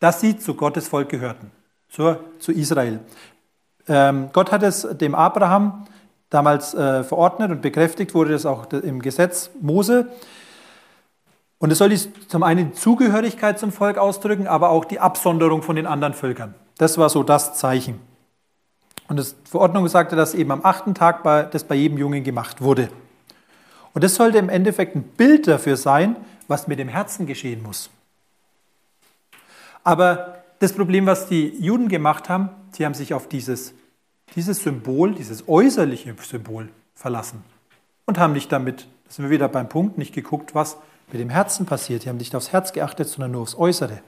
dass 0.00 0.20
sie 0.20 0.36
zu 0.36 0.54
Gottes 0.54 0.88
Volk 0.88 1.08
gehörten, 1.08 1.50
zur, 1.88 2.24
zu 2.40 2.52
Israel. 2.52 3.00
Ähm, 3.88 4.30
Gott 4.32 4.50
hat 4.52 4.62
es 4.62 4.82
dem 4.82 5.14
Abraham 5.14 5.86
damals 6.28 6.74
äh, 6.74 7.04
verordnet 7.04 7.50
und 7.50 7.62
bekräftigt 7.62 8.14
wurde 8.14 8.32
das 8.32 8.46
auch 8.46 8.70
im 8.72 9.00
Gesetz 9.00 9.50
Mose. 9.60 10.08
Und 11.58 11.70
es 11.70 11.78
soll 11.78 11.96
zum 12.28 12.42
einen 12.42 12.70
die 12.70 12.76
Zugehörigkeit 12.76 13.58
zum 13.58 13.70
Volk 13.70 13.98
ausdrücken, 13.98 14.46
aber 14.46 14.70
auch 14.70 14.84
die 14.84 14.98
Absonderung 14.98 15.62
von 15.62 15.76
den 15.76 15.86
anderen 15.86 16.14
Völkern. 16.14 16.54
Das 16.78 16.98
war 16.98 17.10
so 17.10 17.22
das 17.22 17.54
Zeichen. 17.54 18.00
Und 19.08 19.18
die 19.18 19.48
Verordnung 19.48 19.86
sagte, 19.88 20.16
dass 20.16 20.34
eben 20.34 20.50
am 20.52 20.64
achten 20.64 20.94
Tag 20.94 21.22
bei, 21.22 21.42
das 21.42 21.64
bei 21.64 21.74
jedem 21.74 21.98
Jungen 21.98 22.24
gemacht 22.24 22.62
wurde. 22.62 22.88
Und 23.92 24.04
das 24.04 24.14
sollte 24.14 24.38
im 24.38 24.48
Endeffekt 24.48 24.94
ein 24.94 25.02
Bild 25.02 25.46
dafür 25.48 25.76
sein, 25.76 26.16
was 26.48 26.66
mit 26.68 26.78
dem 26.78 26.88
Herzen 26.88 27.26
geschehen 27.26 27.62
muss. 27.62 27.90
Aber 29.82 30.42
das 30.58 30.72
Problem, 30.72 31.06
was 31.06 31.26
die 31.26 31.48
Juden 31.58 31.88
gemacht 31.88 32.28
haben, 32.28 32.50
sie 32.72 32.84
haben 32.84 32.94
sich 32.94 33.14
auf 33.14 33.28
dieses, 33.28 33.72
dieses 34.36 34.62
Symbol, 34.62 35.14
dieses 35.14 35.48
äußerliche 35.48 36.14
Symbol 36.22 36.68
verlassen 36.94 37.42
und 38.06 38.18
haben 38.18 38.32
nicht 38.32 38.52
damit, 38.52 38.86
da 39.06 39.12
sind 39.12 39.24
wir 39.24 39.30
wieder 39.30 39.48
beim 39.48 39.68
Punkt, 39.68 39.96
nicht 39.98 40.14
geguckt, 40.14 40.54
was 40.54 40.76
mit 41.10 41.20
dem 41.20 41.30
Herzen 41.30 41.66
passiert. 41.66 42.04
Die 42.04 42.08
haben 42.08 42.18
nicht 42.18 42.34
aufs 42.34 42.52
Herz 42.52 42.72
geachtet, 42.72 43.08
sondern 43.08 43.32
nur 43.32 43.42
aufs 43.42 43.56
Äußere. 43.56 44.00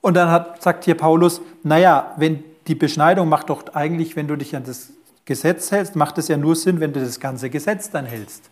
Und 0.00 0.14
dann 0.14 0.30
hat, 0.30 0.62
sagt 0.62 0.84
hier 0.84 0.96
Paulus, 0.96 1.40
naja, 1.62 2.14
wenn 2.18 2.44
die 2.66 2.74
Beschneidung 2.74 3.28
macht 3.28 3.50
doch 3.50 3.74
eigentlich, 3.74 4.16
wenn 4.16 4.28
du 4.28 4.36
dich 4.36 4.54
an 4.54 4.64
das 4.64 4.90
Gesetz 5.24 5.70
hältst, 5.70 5.96
macht 5.96 6.18
es 6.18 6.28
ja 6.28 6.36
nur 6.36 6.56
Sinn, 6.56 6.80
wenn 6.80 6.92
du 6.92 7.00
das 7.00 7.20
ganze 7.20 7.50
Gesetz 7.50 7.90
dann 7.90 8.06
hältst. 8.06 8.50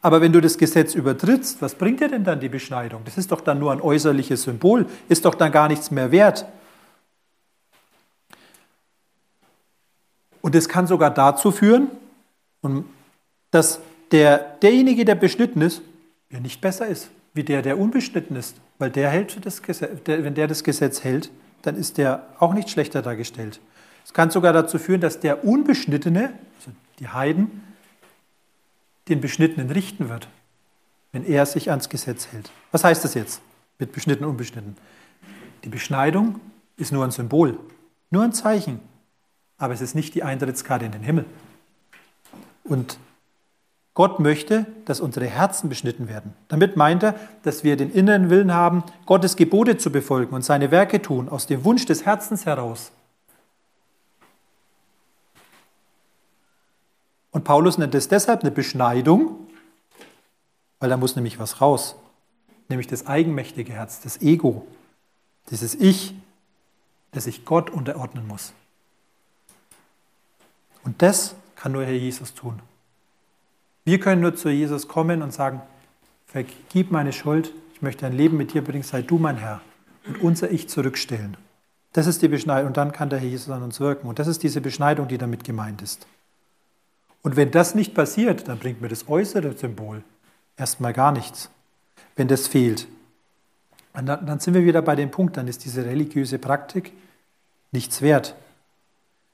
Aber 0.00 0.20
wenn 0.20 0.32
du 0.32 0.40
das 0.40 0.58
Gesetz 0.58 0.94
übertrittst, 0.94 1.62
was 1.62 1.74
bringt 1.74 2.00
dir 2.00 2.08
denn 2.08 2.24
dann 2.24 2.40
die 2.40 2.48
Beschneidung? 2.48 3.02
Das 3.04 3.18
ist 3.18 3.30
doch 3.30 3.40
dann 3.40 3.58
nur 3.58 3.72
ein 3.72 3.80
äußerliches 3.80 4.42
Symbol, 4.42 4.86
ist 5.08 5.24
doch 5.24 5.34
dann 5.34 5.52
gar 5.52 5.68
nichts 5.68 5.90
mehr 5.90 6.10
wert. 6.10 6.44
Und 10.40 10.56
es 10.56 10.68
kann 10.68 10.88
sogar 10.88 11.10
dazu 11.10 11.52
führen, 11.52 11.88
dass 13.52 13.80
der, 14.10 14.38
derjenige, 14.60 15.04
der 15.04 15.14
beschnitten 15.14 15.62
ist, 15.62 15.82
ja 16.30 16.40
nicht 16.40 16.60
besser 16.60 16.86
ist 16.86 17.10
wie 17.34 17.44
der, 17.44 17.62
der 17.62 17.78
unbeschnitten 17.78 18.36
ist, 18.36 18.56
weil 18.78 18.90
der 18.90 19.10
hält 19.10 19.44
das 19.44 19.62
Gesetz, 19.62 20.02
der, 20.04 20.24
wenn 20.24 20.34
der 20.34 20.46
das 20.46 20.64
Gesetz 20.64 21.02
hält, 21.04 21.30
dann 21.62 21.76
ist 21.76 21.98
der 21.98 22.26
auch 22.38 22.54
nicht 22.54 22.70
schlechter 22.70 23.02
dargestellt. 23.02 23.60
Es 24.04 24.12
kann 24.12 24.30
sogar 24.30 24.52
dazu 24.52 24.78
führen, 24.78 25.00
dass 25.00 25.20
der 25.20 25.44
Unbeschnittene, 25.44 26.32
also 26.58 26.70
die 26.98 27.08
Heiden, 27.08 27.62
den 29.08 29.20
Beschnittenen 29.20 29.70
richten 29.70 30.08
wird, 30.08 30.28
wenn 31.12 31.24
er 31.24 31.46
sich 31.46 31.70
ans 31.70 31.88
Gesetz 31.88 32.28
hält. 32.32 32.50
Was 32.70 32.84
heißt 32.84 33.04
das 33.04 33.14
jetzt 33.14 33.40
mit 33.78 33.92
beschnitten 33.92 34.24
unbeschnitten? 34.24 34.76
Die 35.64 35.68
Beschneidung 35.68 36.40
ist 36.76 36.92
nur 36.92 37.04
ein 37.04 37.10
Symbol, 37.10 37.58
nur 38.10 38.22
ein 38.22 38.32
Zeichen, 38.32 38.80
aber 39.58 39.74
es 39.74 39.80
ist 39.80 39.94
nicht 39.94 40.14
die 40.14 40.22
Eintrittskarte 40.22 40.84
in 40.84 40.92
den 40.92 41.02
Himmel. 41.02 41.24
Und 42.64 42.98
Gott 43.94 44.20
möchte, 44.20 44.66
dass 44.86 45.00
unsere 45.00 45.26
Herzen 45.26 45.68
beschnitten 45.68 46.08
werden. 46.08 46.32
Damit 46.48 46.76
meint 46.76 47.02
er, 47.02 47.14
dass 47.42 47.62
wir 47.62 47.76
den 47.76 47.92
inneren 47.92 48.30
Willen 48.30 48.52
haben, 48.52 48.84
Gottes 49.04 49.36
Gebote 49.36 49.76
zu 49.76 49.92
befolgen 49.92 50.34
und 50.34 50.42
seine 50.42 50.70
Werke 50.70 51.02
tun, 51.02 51.28
aus 51.28 51.46
dem 51.46 51.64
Wunsch 51.64 51.84
des 51.84 52.06
Herzens 52.06 52.46
heraus. 52.46 52.92
Und 57.32 57.44
Paulus 57.44 57.78
nennt 57.78 57.94
es 57.94 58.08
deshalb 58.08 58.42
eine 58.42 58.50
Beschneidung, 58.50 59.48
weil 60.78 60.90
da 60.90 60.96
muss 60.96 61.16
nämlich 61.16 61.38
was 61.38 61.60
raus, 61.60 61.96
nämlich 62.68 62.86
das 62.86 63.06
eigenmächtige 63.06 63.72
Herz, 63.72 64.00
das 64.00 64.20
Ego, 64.20 64.66
dieses 65.50 65.74
Ich, 65.74 66.14
das 67.10 67.24
sich 67.24 67.44
Gott 67.44 67.70
unterordnen 67.70 68.26
muss. 68.26 68.52
Und 70.84 71.02
das 71.02 71.34
kann 71.56 71.72
nur 71.72 71.84
Herr 71.84 71.92
Jesus 71.92 72.34
tun. 72.34 72.60
Wir 73.84 73.98
können 73.98 74.20
nur 74.20 74.34
zu 74.34 74.48
Jesus 74.48 74.88
kommen 74.88 75.22
und 75.22 75.32
sagen, 75.32 75.62
vergib 76.26 76.90
meine 76.90 77.12
Schuld, 77.12 77.52
ich 77.74 77.82
möchte 77.82 78.06
ein 78.06 78.12
Leben 78.12 78.36
mit 78.36 78.52
dir 78.52 78.62
bringen, 78.62 78.82
sei 78.82 79.02
du 79.02 79.18
mein 79.18 79.36
Herr 79.36 79.60
und 80.06 80.20
unser 80.20 80.50
Ich 80.50 80.68
zurückstellen. 80.68 81.36
Das 81.92 82.06
ist 82.06 82.22
die 82.22 82.28
Beschneidung 82.28 82.68
und 82.68 82.76
dann 82.76 82.92
kann 82.92 83.10
der 83.10 83.18
Herr 83.18 83.28
Jesus 83.28 83.50
an 83.50 83.62
uns 83.62 83.80
wirken. 83.80 84.08
Und 84.08 84.18
das 84.18 84.26
ist 84.26 84.42
diese 84.42 84.60
Beschneidung, 84.60 85.08
die 85.08 85.18
damit 85.18 85.44
gemeint 85.44 85.82
ist. 85.82 86.06
Und 87.22 87.36
wenn 87.36 87.50
das 87.50 87.74
nicht 87.74 87.94
passiert, 87.94 88.48
dann 88.48 88.58
bringt 88.58 88.80
mir 88.80 88.88
das 88.88 89.08
äußere 89.08 89.56
Symbol 89.56 90.02
erstmal 90.56 90.92
gar 90.92 91.12
nichts. 91.12 91.50
Wenn 92.16 92.28
das 92.28 92.48
fehlt. 92.48 92.86
Und 93.94 94.06
dann, 94.06 94.26
dann 94.26 94.40
sind 94.40 94.54
wir 94.54 94.64
wieder 94.64 94.82
bei 94.82 94.96
dem 94.96 95.10
Punkt, 95.10 95.36
dann 95.36 95.48
ist 95.48 95.64
diese 95.64 95.84
religiöse 95.84 96.38
Praktik 96.38 96.92
nichts 97.70 98.02
wert. 98.02 98.34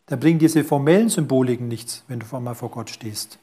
Da 0.07 0.17
bringen 0.17 0.39
diese 0.39 0.65
formellen 0.65 1.09
Symboliken 1.09 1.69
nichts, 1.69 2.05
wenn 2.09 2.21
du 2.21 2.37
einmal 2.37 2.55
vor 2.55 2.71
Gott 2.71 2.91
stehst. 2.91 3.39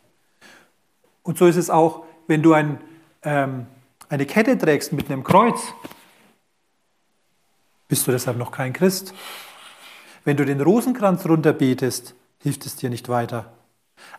Und 1.23 1.37
so 1.37 1.47
ist 1.47 1.57
es 1.57 1.69
auch, 1.69 2.05
wenn 2.27 2.41
du 2.41 2.53
ein, 2.53 2.79
ähm, 3.23 3.67
eine 4.09 4.25
Kette 4.25 4.57
trägst 4.57 4.93
mit 4.93 5.09
einem 5.09 5.23
Kreuz, 5.23 5.59
bist 7.87 8.07
du 8.07 8.11
deshalb 8.11 8.37
noch 8.37 8.51
kein 8.51 8.73
Christ. 8.73 9.13
Wenn 10.23 10.37
du 10.37 10.45
den 10.45 10.59
Rosenkranz 10.59 11.25
runterbetest, 11.27 12.15
hilft 12.41 12.65
es 12.65 12.75
dir 12.75 12.89
nicht 12.89 13.09
weiter. 13.09 13.53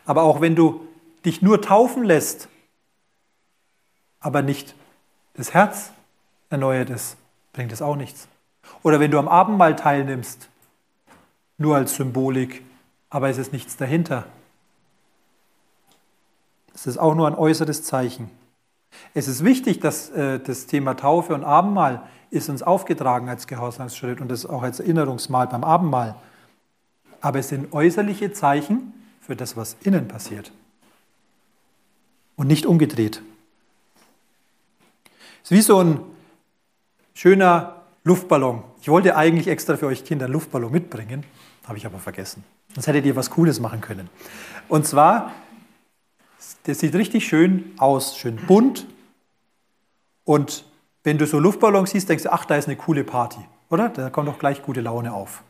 Aber 0.05 0.23
auch 0.23 0.41
wenn 0.41 0.55
du 0.55 0.87
dich 1.25 1.41
nur 1.41 1.61
taufen 1.61 2.03
lässt, 2.03 2.47
aber 4.19 4.41
nicht 4.41 4.75
das 5.33 5.53
Herz 5.53 5.91
erneuert 6.49 6.89
ist, 6.89 7.17
bringt 7.53 7.71
es 7.71 7.81
auch 7.81 7.95
nichts. 7.95 8.27
Oder 8.83 8.99
wenn 8.99 9.11
du 9.11 9.19
am 9.19 9.27
Abendmahl 9.27 9.75
teilnimmst, 9.75 10.49
nur 11.57 11.75
als 11.75 11.95
Symbolik, 11.95 12.63
aber 13.09 13.29
es 13.29 13.37
ist 13.37 13.51
nichts 13.51 13.77
dahinter, 13.77 14.25
es 16.73 16.85
ist 16.85 16.97
auch 16.97 17.15
nur 17.15 17.27
ein 17.27 17.35
äußeres 17.35 17.83
Zeichen. 17.83 18.29
Es 19.13 19.27
ist 19.27 19.43
wichtig, 19.43 19.79
dass 19.79 20.09
äh, 20.11 20.39
das 20.39 20.67
Thema 20.67 20.95
Taufe 20.95 21.33
und 21.33 21.43
Abendmahl 21.43 22.03
ist 22.29 22.49
uns 22.49 22.61
aufgetragen 22.61 23.29
als 23.29 23.47
Gehorsamsschritt 23.47 24.21
und 24.21 24.29
das 24.29 24.45
auch 24.45 24.61
als 24.61 24.79
Erinnerungsmahl 24.79 25.47
beim 25.47 25.63
Abendmahl. 25.63 26.15
Aber 27.21 27.39
es 27.39 27.49
sind 27.49 27.73
äußerliche 27.73 28.31
Zeichen 28.31 28.93
für 29.27 29.35
das, 29.35 29.55
was 29.55 29.77
innen 29.83 30.07
passiert. 30.07 30.51
Und 32.35 32.47
nicht 32.47 32.65
umgedreht. 32.65 33.21
Es 35.43 35.51
ist 35.51 35.57
wie 35.57 35.61
so 35.61 35.83
ein 35.83 35.99
schöner 37.13 37.83
Luftballon. 38.03 38.63
Ich 38.81 38.89
wollte 38.89 39.15
eigentlich 39.15 39.47
extra 39.47 39.77
für 39.77 39.85
euch 39.87 40.03
Kinder 40.03 40.25
einen 40.25 40.33
Luftballon 40.33 40.71
mitbringen, 40.71 41.23
habe 41.67 41.77
ich 41.77 41.85
aber 41.85 41.99
vergessen. 41.99 42.43
Sonst 42.73 42.87
hättet 42.87 43.05
ihr 43.05 43.15
was 43.15 43.29
Cooles 43.29 43.59
machen 43.59 43.81
können. 43.81 44.09
Und 44.67 44.87
zwar 44.87 45.31
das 46.63 46.79
sieht 46.79 46.95
richtig 46.95 47.27
schön 47.27 47.73
aus, 47.77 48.17
schön 48.17 48.35
bunt. 48.35 48.87
Und 50.23 50.65
wenn 51.03 51.17
du 51.17 51.25
so 51.25 51.39
Luftballons 51.39 51.91
siehst, 51.91 52.09
denkst 52.09 52.23
du, 52.23 52.33
ach, 52.33 52.45
da 52.45 52.55
ist 52.55 52.67
eine 52.67 52.75
coole 52.75 53.03
Party, 53.03 53.39
oder? 53.69 53.89
Da 53.89 54.09
kommt 54.09 54.27
doch 54.27 54.39
gleich 54.39 54.61
gute 54.61 54.81
Laune 54.81 55.13
auf. 55.13 55.43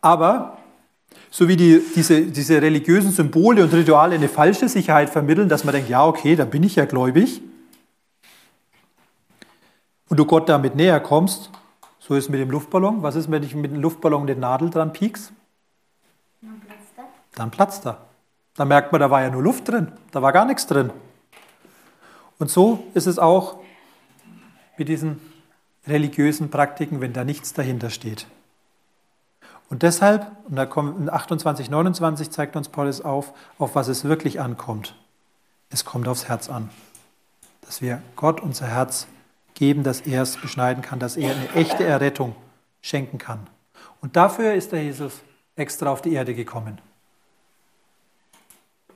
Aber 0.00 0.58
so 1.32 1.48
wie 1.48 1.56
die, 1.56 1.82
diese, 1.96 2.26
diese 2.26 2.62
religiösen 2.62 3.10
Symbole 3.10 3.64
und 3.64 3.72
Rituale 3.72 4.14
eine 4.14 4.28
falsche 4.28 4.68
Sicherheit 4.68 5.10
vermitteln, 5.10 5.48
dass 5.48 5.64
man 5.64 5.74
denkt, 5.74 5.88
ja, 5.88 6.06
okay, 6.06 6.36
dann 6.36 6.50
bin 6.50 6.62
ich 6.62 6.76
ja 6.76 6.84
gläubig, 6.84 7.40
und 10.12 10.18
du 10.18 10.26
Gott 10.26 10.46
damit 10.46 10.76
näher 10.76 11.00
kommst, 11.00 11.50
so 11.98 12.14
ist 12.14 12.24
es 12.24 12.28
mit 12.28 12.38
dem 12.38 12.50
Luftballon. 12.50 13.02
Was 13.02 13.16
ist, 13.16 13.30
wenn 13.30 13.42
ich 13.42 13.54
mit 13.54 13.70
dem 13.70 13.80
Luftballon 13.80 14.28
eine 14.28 14.36
Nadel 14.36 14.68
dran 14.68 14.92
piekst? 14.92 15.32
Dann 16.42 16.60
platzt 16.60 16.98
er. 16.98 17.04
Dann 17.34 17.50
platzt 17.50 17.86
er. 17.86 17.98
Da 18.54 18.66
merkt 18.66 18.92
man, 18.92 19.00
da 19.00 19.10
war 19.10 19.22
ja 19.22 19.30
nur 19.30 19.42
Luft 19.42 19.68
drin, 19.68 19.90
da 20.10 20.20
war 20.20 20.32
gar 20.32 20.44
nichts 20.44 20.66
drin. 20.66 20.90
Und 22.38 22.50
so 22.50 22.84
ist 22.92 23.06
es 23.06 23.18
auch 23.18 23.60
mit 24.76 24.88
diesen 24.88 25.18
religiösen 25.86 26.50
Praktiken, 26.50 27.00
wenn 27.00 27.14
da 27.14 27.24
nichts 27.24 27.54
dahinter 27.54 27.88
steht. 27.88 28.26
Und 29.68 29.82
deshalb, 29.82 30.30
und 30.48 30.56
da 30.56 30.66
kommt 30.66 30.98
in 30.98 31.08
28, 31.08 31.70
29 31.70 32.30
zeigt 32.30 32.56
uns 32.56 32.68
Paulus 32.68 33.00
auf, 33.00 33.32
auf 33.58 33.74
was 33.74 33.88
es 33.88 34.04
wirklich 34.04 34.40
ankommt. 34.40 34.94
Es 35.70 35.84
kommt 35.84 36.08
aufs 36.08 36.28
Herz 36.28 36.50
an. 36.50 36.68
Dass 37.62 37.80
wir 37.80 38.02
Gott 38.16 38.40
unser 38.40 38.66
Herz 38.66 39.06
geben, 39.54 39.82
dass 39.82 40.02
er 40.02 40.22
es 40.22 40.36
beschneiden 40.36 40.82
kann, 40.82 40.98
dass 40.98 41.16
er 41.16 41.34
eine 41.34 41.50
echte 41.54 41.84
Errettung 41.84 42.34
schenken 42.82 43.18
kann. 43.18 43.46
Und 44.00 44.16
dafür 44.16 44.54
ist 44.54 44.72
der 44.72 44.82
Jesus 44.82 45.14
extra 45.56 45.90
auf 45.90 46.02
die 46.02 46.12
Erde 46.12 46.34
gekommen. 46.34 46.78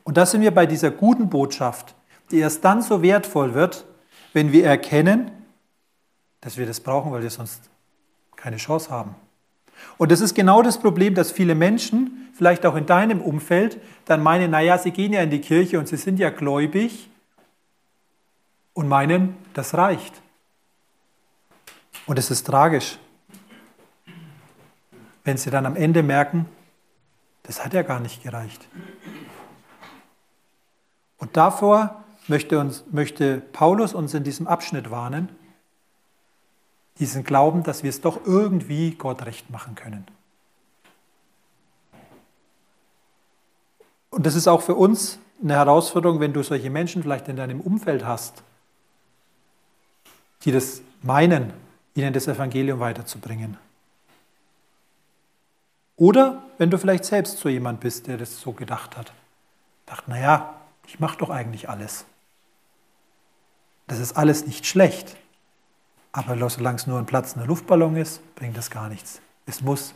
Und 0.05 0.17
da 0.17 0.27
sind 0.27 0.41
wir 0.41 0.53
bei 0.53 0.67
dieser 0.67 0.91
guten 0.91 1.31
Botschaft, 1.31 1.95
die 2.31 2.39
erst 2.39 2.65
dann 2.65 2.83
so 2.83 3.03
wertvoll 3.03 3.55
wird, 3.55 3.87
wenn 4.33 4.53
wir 4.53 4.67
erkennen, 4.67 5.31
dass 6.41 6.57
wir 6.57 6.67
das 6.67 6.81
brauchen, 6.81 7.13
weil 7.13 7.23
wir 7.23 7.31
sonst 7.31 7.71
keine 8.37 8.57
Chance 8.57 8.91
haben. 8.91 9.15
Und 9.99 10.13
das 10.13 10.21
ist 10.21 10.35
genau 10.35 10.63
das 10.63 10.79
Problem, 10.79 11.15
dass 11.15 11.31
viele 11.31 11.55
Menschen, 11.55 12.29
vielleicht 12.35 12.67
auch 12.67 12.77
in 12.77 12.87
deinem 12.87 13.21
Umfeld, 13.21 13.81
dann 14.05 14.23
meinen, 14.23 14.51
naja, 14.51 14.79
sie 14.79 14.91
gehen 14.91 15.13
ja 15.13 15.23
in 15.23 15.31
die 15.31 15.41
Kirche 15.41 15.79
und 15.79 15.89
sie 15.89 15.97
sind 15.97 16.19
ja 16.19 16.31
gläubig 16.31 17.09
und 18.75 18.89
meinen, 18.89 19.37
das 19.55 19.75
reicht. 19.75 20.21
Und 22.07 22.19
es 22.19 22.31
ist 22.31 22.47
tragisch, 22.47 22.99
wenn 25.25 25.37
sie 25.37 25.51
dann 25.51 25.67
am 25.67 25.77
Ende 25.77 26.03
merken, 26.03 26.47
das 27.43 27.65
hat 27.65 27.73
ja 27.73 27.83
gar 27.83 28.01
nicht 28.01 28.23
gereicht. 28.23 28.69
Und 31.19 31.37
davor 31.37 32.05
möchte, 32.29 32.59
uns, 32.59 32.85
möchte 32.91 33.41
Paulus 33.41 33.95
uns 33.95 34.15
in 34.15 34.25
diesem 34.25 34.47
Abschnitt 34.47 34.91
warnen, 34.91 35.31
diesen 36.99 37.25
Glauben, 37.25 37.63
dass 37.63 37.83
wir 37.83 37.91
es 37.91 38.01
doch 38.01 38.25
irgendwie 38.25 38.93
Gott 38.93 39.25
recht 39.27 39.51
machen 39.51 39.75
können. 39.75 40.07
Und 44.11 44.25
das 44.25 44.35
ist 44.35 44.49
auch 44.49 44.63
für 44.63 44.75
uns 44.75 45.19
eine 45.43 45.55
Herausforderung, 45.55 46.21
wenn 46.21 46.33
du 46.33 46.43
solche 46.43 46.71
Menschen 46.71 47.03
vielleicht 47.03 47.29
in 47.29 47.37
deinem 47.37 47.61
Umfeld 47.61 48.05
hast, 48.05 48.43
die 50.45 50.53
das 50.53 50.81
meinen, 51.03 51.53
ihnen 51.95 52.13
das 52.13 52.27
Evangelium 52.27 52.81
weiterzubringen. 52.81 53.59
Oder 55.97 56.43
wenn 56.59 56.71
du 56.71 56.79
vielleicht 56.79 57.05
selbst 57.05 57.39
so 57.39 57.49
jemand 57.49 57.81
bist, 57.81 58.07
der 58.07 58.19
das 58.19 58.41
so 58.41 58.53
gedacht 58.53 58.97
hat. 58.97 59.13
Dachte, 59.87 60.11
naja, 60.11 60.55
ich 60.87 61.01
mache 61.01 61.19
doch 61.19 61.31
eigentlich 61.31 61.69
alles. 61.69 62.05
Das 63.87 63.99
ist 63.99 64.17
alles 64.17 64.47
nicht 64.47 64.67
schlecht. 64.67 65.17
Aber 66.17 66.49
solange 66.49 66.77
es 66.77 66.87
nur 66.87 66.99
ein 66.99 67.05
Platz 67.05 67.35
in 67.35 67.41
der 67.41 67.47
Luftballon 67.47 67.95
ist, 67.95 68.23
bringt 68.37 68.57
das 68.57 68.71
gar 68.71 68.89
nichts. 68.89 69.21
Es 69.45 69.61
muss 69.61 69.93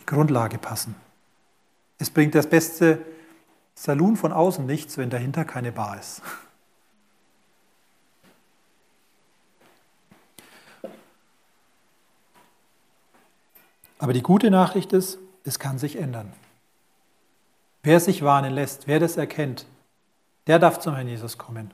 die 0.00 0.04
Grundlage 0.04 0.58
passen. 0.58 0.96
Es 1.98 2.10
bringt 2.10 2.34
das 2.34 2.48
beste 2.48 2.98
Saloon 3.76 4.16
von 4.16 4.32
außen 4.32 4.66
nichts, 4.66 4.98
wenn 4.98 5.10
dahinter 5.10 5.44
keine 5.44 5.70
Bar 5.70 6.00
ist. 6.00 6.22
Aber 14.00 14.12
die 14.12 14.22
gute 14.22 14.50
Nachricht 14.50 14.92
ist, 14.92 15.20
es 15.44 15.60
kann 15.60 15.78
sich 15.78 15.94
ändern. 16.00 16.32
Wer 17.84 18.00
sich 18.00 18.24
warnen 18.24 18.52
lässt, 18.52 18.88
wer 18.88 18.98
das 18.98 19.16
erkennt, 19.16 19.66
der 20.48 20.58
darf 20.58 20.80
zum 20.80 20.96
Herrn 20.96 21.06
Jesus 21.06 21.38
kommen. 21.38 21.70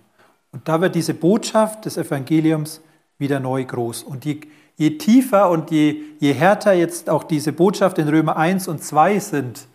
Und 0.52 0.68
da 0.68 0.82
wird 0.82 0.94
diese 0.94 1.14
Botschaft 1.14 1.86
des 1.86 1.96
Evangeliums 1.96 2.82
wieder 3.18 3.40
neu 3.40 3.64
groß. 3.64 4.02
Und 4.02 4.24
je, 4.24 4.40
je 4.76 4.98
tiefer 4.98 5.50
und 5.50 5.70
je, 5.70 6.02
je 6.18 6.32
härter 6.32 6.72
jetzt 6.72 7.10
auch 7.10 7.24
diese 7.24 7.52
Botschaft 7.52 7.98
in 7.98 8.08
Römer 8.08 8.36
1 8.36 8.68
und 8.68 8.82
2 8.82 9.18
sind, 9.18 9.66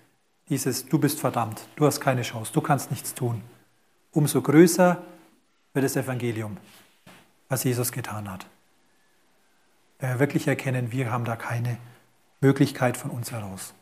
dieses 0.50 0.88
Du 0.88 1.00
bist 1.00 1.20
verdammt, 1.20 1.68
du 1.76 1.86
hast 1.86 2.00
keine 2.00 2.22
Chance, 2.22 2.52
du 2.54 2.62
kannst 2.62 2.92
nichts 2.92 3.14
tun, 3.14 3.42
umso 4.12 4.42
größer 4.42 5.02
wird 5.74 5.86
das 5.86 5.96
Evangelium, 5.96 6.58
was 7.50 7.64
Jesus 7.64 7.92
getan 7.92 8.30
hat. 8.32 8.46
Wenn 10.00 10.10
wir 10.10 10.20
wirklich 10.20 10.48
erkennen, 10.48 10.92
wir 10.92 11.12
haben 11.12 11.26
da 11.26 11.36
keine 11.36 11.78
Möglichkeit 12.42 12.98
von 12.98 13.10
uns 13.10 13.32
heraus. 13.32 13.74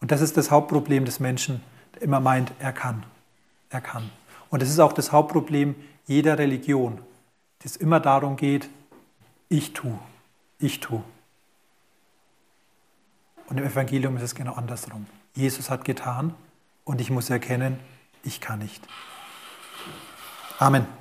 Und 0.00 0.10
das 0.10 0.22
ist 0.22 0.36
das 0.36 0.50
Hauptproblem 0.50 1.04
des 1.04 1.20
Menschen, 1.20 1.62
der 1.94 2.02
immer 2.02 2.20
meint, 2.20 2.52
er 2.58 2.72
kann. 2.72 3.04
Er 3.68 3.82
kann. 3.82 4.10
Und 4.48 4.62
das 4.62 4.70
ist 4.70 4.80
auch 4.80 4.92
das 4.92 5.12
Hauptproblem 5.12 5.74
jeder 6.06 6.38
Religion, 6.38 6.98
dass 7.58 7.72
es 7.72 7.76
immer 7.76 8.00
darum 8.00 8.36
geht, 8.36 8.68
ich 9.50 9.74
tue, 9.74 9.98
ich 10.58 10.80
tue. 10.80 11.02
Und 13.48 13.58
im 13.58 13.64
Evangelium 13.64 14.16
ist 14.16 14.22
es 14.22 14.34
genau 14.34 14.54
andersrum. 14.54 15.06
Jesus 15.34 15.68
hat 15.68 15.84
getan 15.84 16.34
und 16.84 17.00
ich 17.00 17.10
muss 17.10 17.28
erkennen, 17.28 17.78
ich 18.22 18.40
kann 18.40 18.60
nicht. 18.60 18.86
Amen. 20.58 20.99